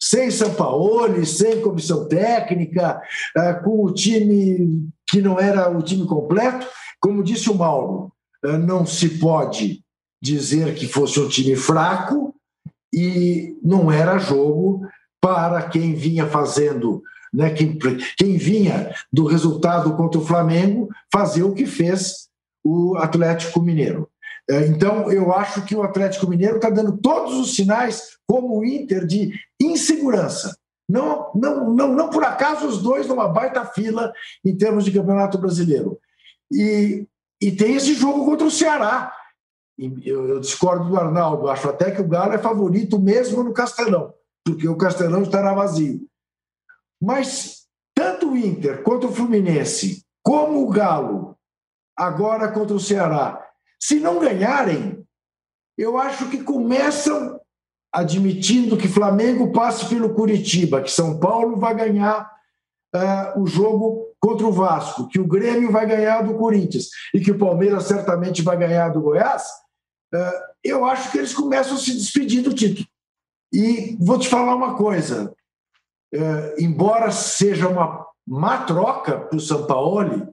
[0.01, 3.01] Sem Sampaoli, sem comissão técnica,
[3.35, 6.67] é, com o time que não era o time completo.
[7.01, 8.11] Como disse o Mauro,
[8.45, 9.83] é, não se pode
[10.21, 12.35] dizer que fosse um time fraco
[12.93, 14.81] e não era jogo
[15.21, 17.01] para quem vinha fazendo
[17.33, 17.77] né, quem,
[18.17, 22.29] quem vinha do resultado contra o Flamengo fazer o que fez
[22.63, 24.09] o Atlético Mineiro.
[24.49, 28.65] É, então, eu acho que o Atlético Mineiro está dando todos os sinais, como o
[28.65, 30.57] Inter, de insegurança.
[30.89, 34.11] Não, não, não, não por acaso os dois numa baita fila
[34.43, 35.99] em termos de campeonato brasileiro.
[36.51, 37.05] E,
[37.39, 39.13] e tem esse jogo contra o Ceará.
[39.77, 44.13] Eu, eu discordo do Arnaldo, acho até que o Galo é favorito mesmo no Castelão,
[44.43, 46.08] porque o Castelão estará vazio.
[47.01, 51.37] Mas tanto o Inter quanto o Fluminense, como o Galo,
[51.97, 53.45] agora contra o Ceará,
[53.79, 55.05] se não ganharem,
[55.77, 57.39] eu acho que começam
[57.93, 62.29] admitindo que Flamengo passe pelo Curitiba, que São Paulo vai ganhar
[62.95, 67.31] uh, o jogo contra o Vasco, que o Grêmio vai ganhar do Corinthians e que
[67.31, 69.43] o Palmeiras certamente vai ganhar do Goiás,
[70.13, 72.87] uh, eu acho que eles começam a se despedir do título.
[73.51, 75.33] E vou te falar uma coisa:
[76.13, 80.27] é, embora seja uma má troca para o Sampaoli,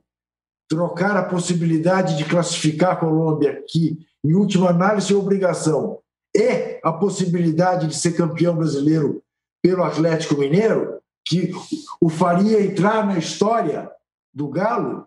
[0.69, 6.01] trocar a possibilidade de classificar a Colômbia, que, em última análise, é obrigação,
[6.35, 9.23] e a possibilidade de ser campeão brasileiro
[9.63, 11.53] pelo Atlético Mineiro, que
[12.01, 13.91] o faria entrar na história
[14.35, 15.07] do Galo,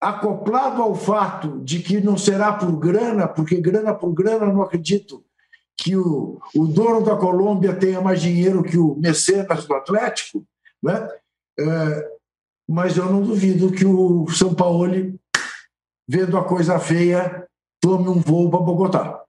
[0.00, 5.24] acoplado ao fato de que não será por grana, porque grana por grana não acredito
[5.82, 10.46] que o, o dono da Colômbia tenha mais dinheiro que o mecenas do Atlético,
[10.80, 11.08] né?
[11.58, 12.12] É,
[12.68, 14.86] mas eu não duvido que o São Paulo,
[16.08, 17.48] vendo a coisa feia,
[17.80, 19.24] tome um voo para Bogotá.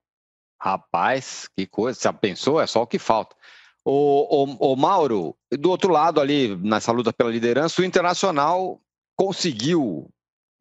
[0.62, 2.62] Rapaz, que coisa, já pensou?
[2.62, 3.36] É só o que falta.
[3.84, 8.80] O, o, o Mauro, do outro lado ali, nessa luta pela liderança, o Internacional
[9.18, 10.08] conseguiu,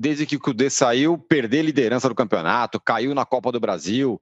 [0.00, 4.20] desde que o Cudê saiu, perder liderança do campeonato, caiu na Copa do Brasil,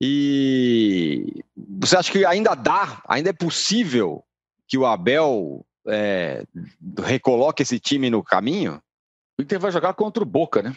[0.00, 4.24] e você acha que ainda dá, ainda é possível
[4.66, 6.44] que o Abel é,
[7.04, 8.80] recoloque esse time no caminho?
[9.38, 10.76] O Inter vai jogar contra o Boca, né?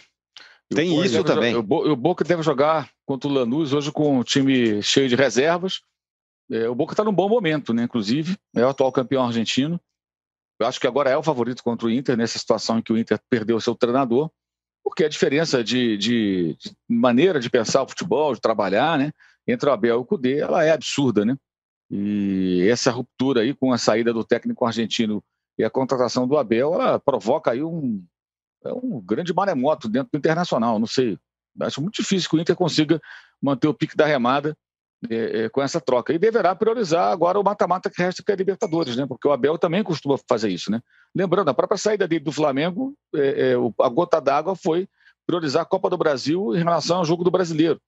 [0.69, 1.53] Tem o isso também.
[1.53, 5.82] Jogar, o Boca deve jogar contra o Lanús hoje com um time cheio de reservas.
[6.49, 7.84] É, o Boca está num bom momento, né?
[7.84, 9.80] Inclusive, é o atual campeão argentino.
[10.59, 12.97] Eu acho que agora é o favorito contra o Inter, nessa situação em que o
[12.97, 14.32] Inter perdeu o seu treinador
[14.84, 19.11] porque a diferença de, de, de, maneira de pensar o futebol, de trabalhar, né,
[19.47, 21.36] entre o Abel e o Cudê, ela é absurda, né?
[21.89, 25.23] E essa ruptura aí com a saída do técnico argentino
[25.57, 28.03] e a contratação do Abel, ela provoca aí um,
[28.63, 31.17] é um grande maremoto dentro do Internacional, não sei.
[31.59, 33.01] Acho muito difícil que o Inter consiga
[33.41, 34.55] manter o pique da remada
[35.10, 36.14] é, é, com essa troca.
[36.14, 39.06] E deverá priorizar agora o mata-mata que resta, que é a Libertadores, né?
[39.08, 40.82] Porque o Abel também costuma fazer isso, né?
[41.16, 44.88] Lembrando, a própria saída dele do Flamengo, é, é a gota d'água foi
[45.26, 47.80] priorizar a Copa do Brasil em relação ao jogo do brasileiro.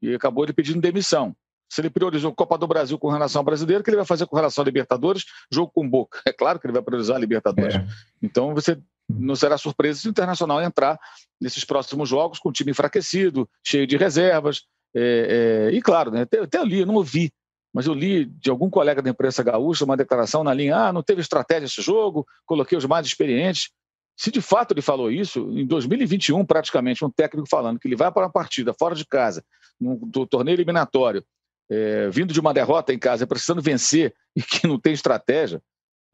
[0.00, 1.34] E acabou ele pedindo demissão.
[1.68, 4.06] Se ele priorizou a Copa do Brasil com relação ao brasileiro, o que ele vai
[4.06, 5.24] fazer com relação à Libertadores?
[5.50, 6.20] Jogo com Boca.
[6.26, 7.74] É claro que ele vai priorizar a Libertadores.
[7.74, 7.86] É.
[8.22, 10.98] Então você não será surpresa se o Internacional entrar
[11.40, 14.62] nesses próximos jogos com o time enfraquecido, cheio de reservas.
[14.98, 17.30] É, é, e claro, né, até, até ali, eu não ouvi,
[17.72, 21.02] mas eu li de algum colega da imprensa gaúcha uma declaração na linha: ah, não
[21.02, 23.70] teve estratégia esse jogo, coloquei os mais experientes.
[24.16, 28.10] Se de fato ele falou isso, em 2021, praticamente, um técnico falando que ele vai
[28.10, 29.44] para uma partida fora de casa,
[29.78, 31.22] no torneio eliminatório,
[31.70, 35.60] é, vindo de uma derrota em casa, precisando vencer e que não tem estratégia,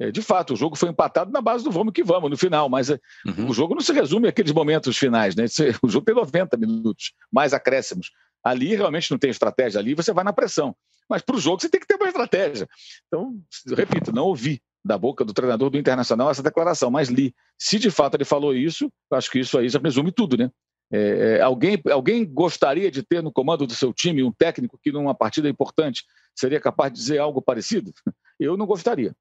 [0.01, 2.69] é, de fato, o jogo foi empatado na base do vamos que vamos no final,
[2.69, 3.49] mas é, uhum.
[3.51, 5.45] o jogo não se resume àqueles momentos finais, né?
[5.83, 8.11] O jogo tem 90 minutos, mais acréscimos.
[8.45, 10.75] Ali realmente não tem estratégia, ali você vai na pressão.
[11.09, 12.69] Mas para o jogo você tem que ter uma estratégia.
[13.07, 13.35] Então,
[13.77, 17.35] repito, não ouvi da boca do treinador do Internacional essa declaração, mas li.
[17.59, 20.51] Se de fato ele falou isso, acho que isso aí já resume tudo, né?
[20.93, 24.93] É, é, alguém, alguém gostaria de ter no comando do seu time um técnico que,
[24.93, 27.93] numa partida importante, seria capaz de dizer algo parecido?
[28.39, 29.15] Eu não gostaria.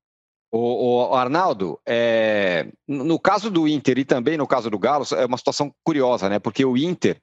[0.52, 5.26] O, o Arnaldo, é, no caso do Inter e também no caso do Galo, é
[5.26, 6.40] uma situação curiosa, né?
[6.40, 7.22] Porque o Inter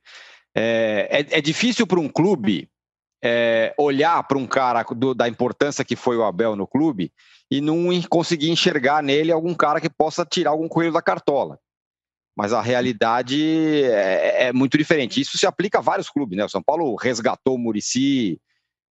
[0.54, 2.68] é, é, é difícil para um clube
[3.22, 7.12] é, olhar para um cara do, da importância que foi o Abel no clube
[7.50, 11.58] e não conseguir enxergar nele algum cara que possa tirar algum coelho da cartola.
[12.36, 15.20] Mas a realidade é, é muito diferente.
[15.20, 16.44] Isso se aplica a vários clubes, né?
[16.44, 18.40] O São Paulo resgatou o Murici,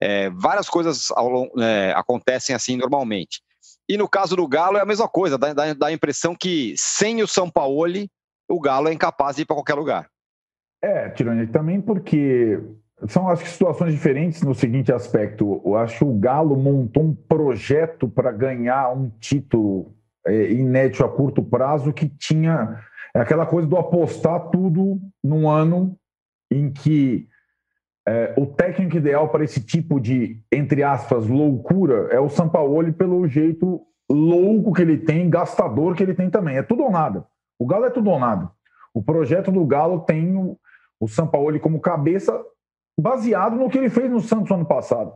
[0.02, 3.42] é, várias coisas ao, é, acontecem assim normalmente.
[3.88, 6.74] E no caso do Galo é a mesma coisa, dá, dá, dá a impressão que
[6.78, 7.88] sem o São Paulo,
[8.50, 10.10] o Galo é incapaz de ir para qualquer lugar.
[10.88, 12.64] É, Tironi, também porque
[13.10, 15.62] são acho que situações diferentes no seguinte aspecto.
[15.66, 19.94] Eu acho que o Galo montou um projeto para ganhar um título
[20.26, 22.80] é, inédito a curto prazo que tinha
[23.14, 25.94] aquela coisa do apostar tudo num ano
[26.50, 27.28] em que
[28.08, 33.28] é, o técnico ideal para esse tipo de, entre aspas, loucura é o Sampaoli pelo
[33.28, 36.56] jeito louco que ele tem, gastador que ele tem também.
[36.56, 37.26] É tudo ou nada.
[37.60, 38.50] O Galo é tudo ou nada.
[38.94, 40.56] O projeto do Galo tem
[41.00, 42.40] o, Sampaoli como cabeça
[43.00, 45.14] baseado no que ele fez no Santos ano passado.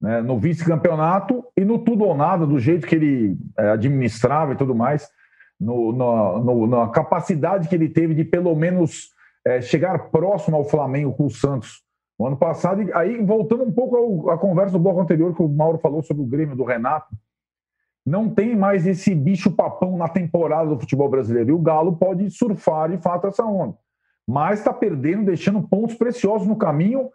[0.00, 4.56] Né, no vice-campeonato e no tudo ou nada, do jeito que ele é, administrava e
[4.56, 5.08] tudo mais,
[5.58, 9.10] no, no, no, na capacidade que ele teve de pelo menos
[9.46, 11.82] é, chegar próximo ao Flamengo com o Santos
[12.18, 12.82] no ano passado.
[12.82, 16.22] E aí, voltando um pouco à conversa do bloco anterior que o Mauro falou sobre
[16.22, 17.14] o Grêmio do Renato,
[18.04, 21.50] não tem mais esse bicho-papão na temporada do futebol brasileiro.
[21.50, 23.76] E o Galo pode surfar de fato essa onda.
[24.26, 27.10] Mas está perdendo, deixando pontos preciosos no caminho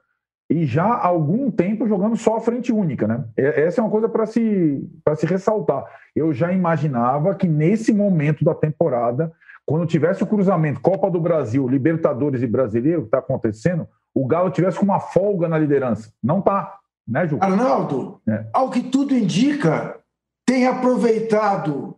[0.50, 3.24] e já há algum tempo jogando só a frente única, né?
[3.38, 4.86] Essa é uma coisa para se,
[5.16, 5.86] se ressaltar.
[6.16, 9.32] Eu já imaginava que nesse momento da temporada,
[9.66, 14.52] quando tivesse o cruzamento Copa do Brasil, Libertadores e Brasileiro, que está acontecendo, o Galo
[14.52, 16.12] tivesse com uma folga na liderança.
[16.22, 17.38] Não tá, né, Ju?
[17.40, 18.46] Arnaldo, é.
[18.52, 19.98] ao que tudo indica,
[20.46, 21.96] tem aproveitado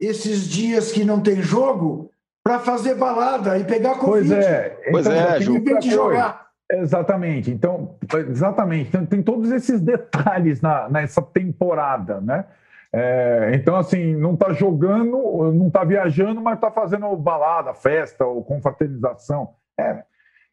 [0.00, 2.12] esses dias que não tem jogo
[2.48, 4.26] para fazer balada e pegar Covid.
[4.26, 5.60] Pois é, pois então, é, Ju.
[5.60, 6.48] De jogar.
[6.70, 7.50] Exatamente.
[7.50, 7.94] Então,
[8.30, 8.88] exatamente.
[8.88, 12.46] Então, tem todos esses detalhes na, nessa temporada, né?
[12.90, 18.42] É, então, assim, não está jogando, não está viajando, mas está fazendo balada, festa ou
[18.42, 19.50] confraternização.
[19.78, 20.02] É,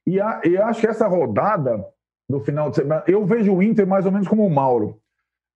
[0.06, 1.86] e, a, e acho que essa rodada
[2.30, 5.00] do final de semana, eu vejo o Inter mais ou menos como o Mauro.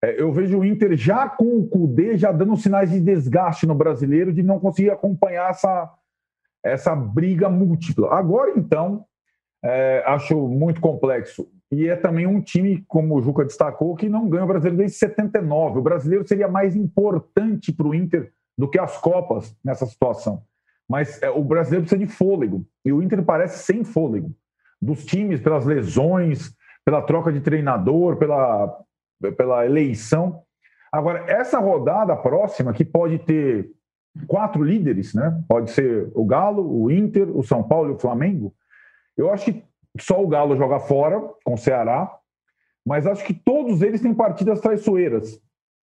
[0.02, 3.76] É, eu vejo o Inter já com o Cudê já dando sinais de desgaste no
[3.76, 5.92] brasileiro, de não conseguir acompanhar essa,
[6.64, 8.14] essa briga múltipla.
[8.14, 9.06] Agora, então,
[9.64, 11.48] é, acho muito complexo.
[11.72, 14.98] E é também um time, como o Juca destacou, que não ganha o brasileiro desde
[14.98, 15.80] 79.
[15.80, 20.42] O brasileiro seria mais importante para o Inter do que as Copas nessa situação.
[20.90, 22.66] Mas é, o brasileiro precisa de fôlego.
[22.84, 24.34] E o Inter parece sem fôlego.
[24.82, 26.52] Dos times, pelas lesões,
[26.84, 28.76] pela troca de treinador, pela,
[29.38, 30.42] pela eleição.
[30.92, 33.70] Agora, essa rodada próxima, que pode ter
[34.28, 35.42] quatro líderes, né?
[35.48, 38.54] Pode ser o Galo, o Inter, o São Paulo e o Flamengo.
[39.18, 39.64] Eu acho que
[40.00, 42.12] só o Galo joga fora com o Ceará,
[42.86, 45.40] mas acho que todos eles têm partidas traiçoeiras.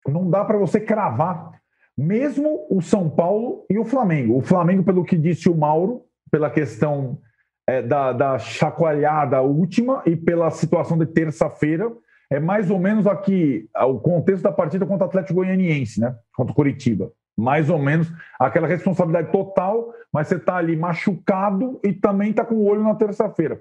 [0.07, 1.61] Não dá para você cravar
[1.97, 4.39] mesmo o São Paulo e o Flamengo.
[4.39, 7.19] O Flamengo, pelo que disse o Mauro, pela questão
[7.67, 11.93] é, da, da chacoalhada última e pela situação de terça-feira,
[12.31, 16.15] é mais ou menos aqui o contexto da partida contra o Atlético Goianiense, né?
[16.35, 17.13] Contra o Curitiba.
[17.41, 22.57] Mais ou menos aquela responsabilidade total, mas você está ali machucado e também está com
[22.57, 23.61] o olho na terça-feira.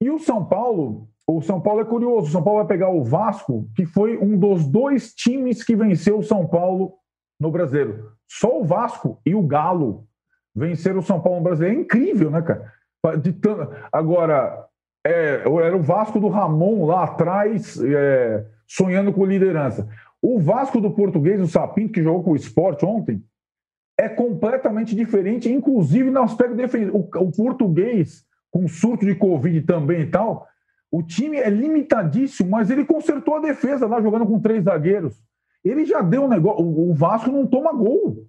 [0.00, 2.28] E o São Paulo, o São Paulo é curioso.
[2.28, 6.18] O São Paulo vai pegar o Vasco, que foi um dos dois times que venceu
[6.18, 6.94] o São Paulo
[7.38, 8.12] no brasileiro.
[8.28, 10.06] Só o Vasco e o Galo
[10.54, 11.78] venceram o São Paulo no brasileiro.
[11.78, 12.72] É incrível, né, cara?
[13.92, 14.66] Agora,
[15.04, 19.88] é, era o Vasco do Ramon lá atrás, é, sonhando com liderança.
[20.22, 23.20] O Vasco do português, o Sapinto, que jogou com o esporte ontem,
[23.98, 27.08] é completamente diferente, inclusive no aspecto defensivo.
[27.16, 30.46] O, português, com surto de Covid também e tal,
[30.90, 35.20] o time é limitadíssimo, mas ele consertou a defesa lá jogando com três zagueiros.
[35.64, 36.64] Ele já deu um negócio.
[36.64, 38.26] O Vasco não toma gol.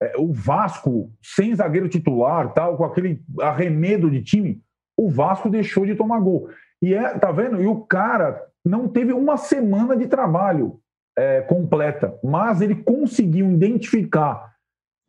[0.00, 4.60] É, o Vasco, sem zagueiro titular, tal, com aquele arremedo de time,
[4.96, 6.48] o Vasco deixou de tomar gol.
[6.82, 7.62] E é, tá vendo?
[7.62, 10.80] E o cara não teve uma semana de trabalho
[11.16, 14.54] é, completa, mas ele conseguiu identificar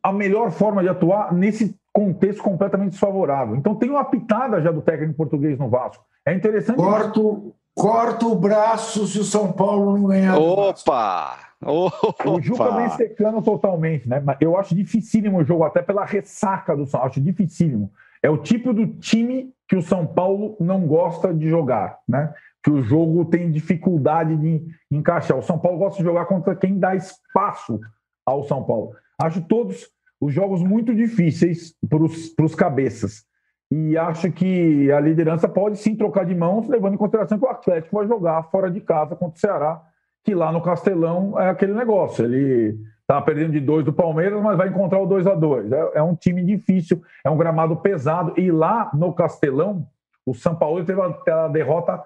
[0.02, 3.56] a melhor forma de atuar nesse contexto completamente desfavorável.
[3.56, 6.04] Então tem uma pitada já do técnico português no Vasco.
[6.24, 6.76] É interessante.
[6.76, 10.38] Corto, corto o braço se o São Paulo não ganhar.
[10.38, 11.38] Opa!
[11.64, 12.30] Opa!
[12.30, 14.20] O Juca vem secando totalmente, né?
[14.20, 17.10] Mas eu acho dificílimo o jogo, até pela ressaca do São Paulo.
[17.10, 17.90] Acho dificílimo.
[18.22, 22.32] É o tipo do time que o São Paulo não gosta de jogar, né?
[22.66, 25.38] Que o jogo tem dificuldade de encaixar.
[25.38, 27.78] O São Paulo gosta de jogar contra quem dá espaço
[28.26, 28.90] ao São Paulo.
[29.22, 29.88] Acho todos
[30.20, 33.24] os jogos muito difíceis para os cabeças.
[33.70, 37.48] E acho que a liderança pode sim trocar de mãos, levando em consideração que o
[37.48, 39.80] Atlético vai jogar fora de casa contra o Ceará,
[40.24, 42.24] que lá no Castelão é aquele negócio.
[42.24, 45.90] Ele está perdendo de dois do Palmeiras, mas vai encontrar o 2 a 2 é,
[45.94, 48.34] é, um time difícil, é um gramado pesado.
[48.36, 49.86] E lá no Castelão,
[50.26, 52.02] o São Paulo teve a, a derrota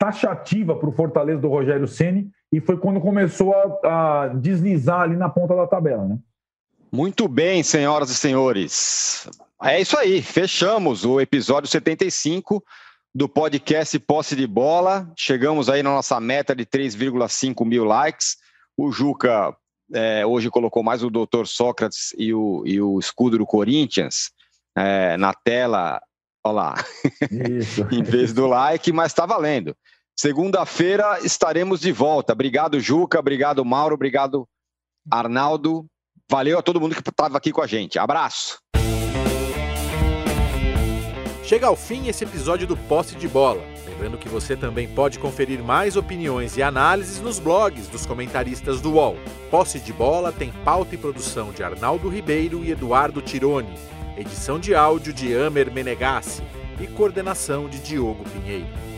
[0.00, 5.14] taxativa para o Fortaleza do Rogério Ceni e foi quando começou a, a deslizar ali
[5.14, 6.18] na ponta da tabela, né?
[6.90, 9.28] Muito bem, senhoras e senhores.
[9.62, 12.64] É isso aí, fechamos o episódio 75
[13.14, 15.12] do podcast Posse de Bola.
[15.14, 18.38] Chegamos aí na nossa meta de 3,5 mil likes.
[18.76, 19.54] O Juca
[19.92, 24.30] é, hoje colocou mais o Doutor Sócrates e o, e o escudo do Corinthians
[24.74, 26.00] é, na tela.
[26.44, 26.74] Olha lá,
[27.92, 29.76] em vez do like, mas está valendo.
[30.18, 32.32] Segunda-feira estaremos de volta.
[32.32, 33.18] Obrigado, Juca.
[33.18, 33.94] Obrigado, Mauro.
[33.94, 34.46] Obrigado,
[35.10, 35.86] Arnaldo.
[36.30, 37.98] Valeu a todo mundo que estava aqui com a gente.
[37.98, 38.58] Abraço.
[41.42, 43.60] Chega ao fim esse episódio do Posse de Bola.
[43.84, 48.92] Lembrando que você também pode conferir mais opiniões e análises nos blogs dos comentaristas do
[48.92, 49.16] UOL.
[49.50, 53.74] Posse de Bola tem pauta e produção de Arnaldo Ribeiro e Eduardo Tironi,
[54.20, 56.42] edição de áudio de Amer Menegassi
[56.80, 58.89] e coordenação de Diogo Pinheiro.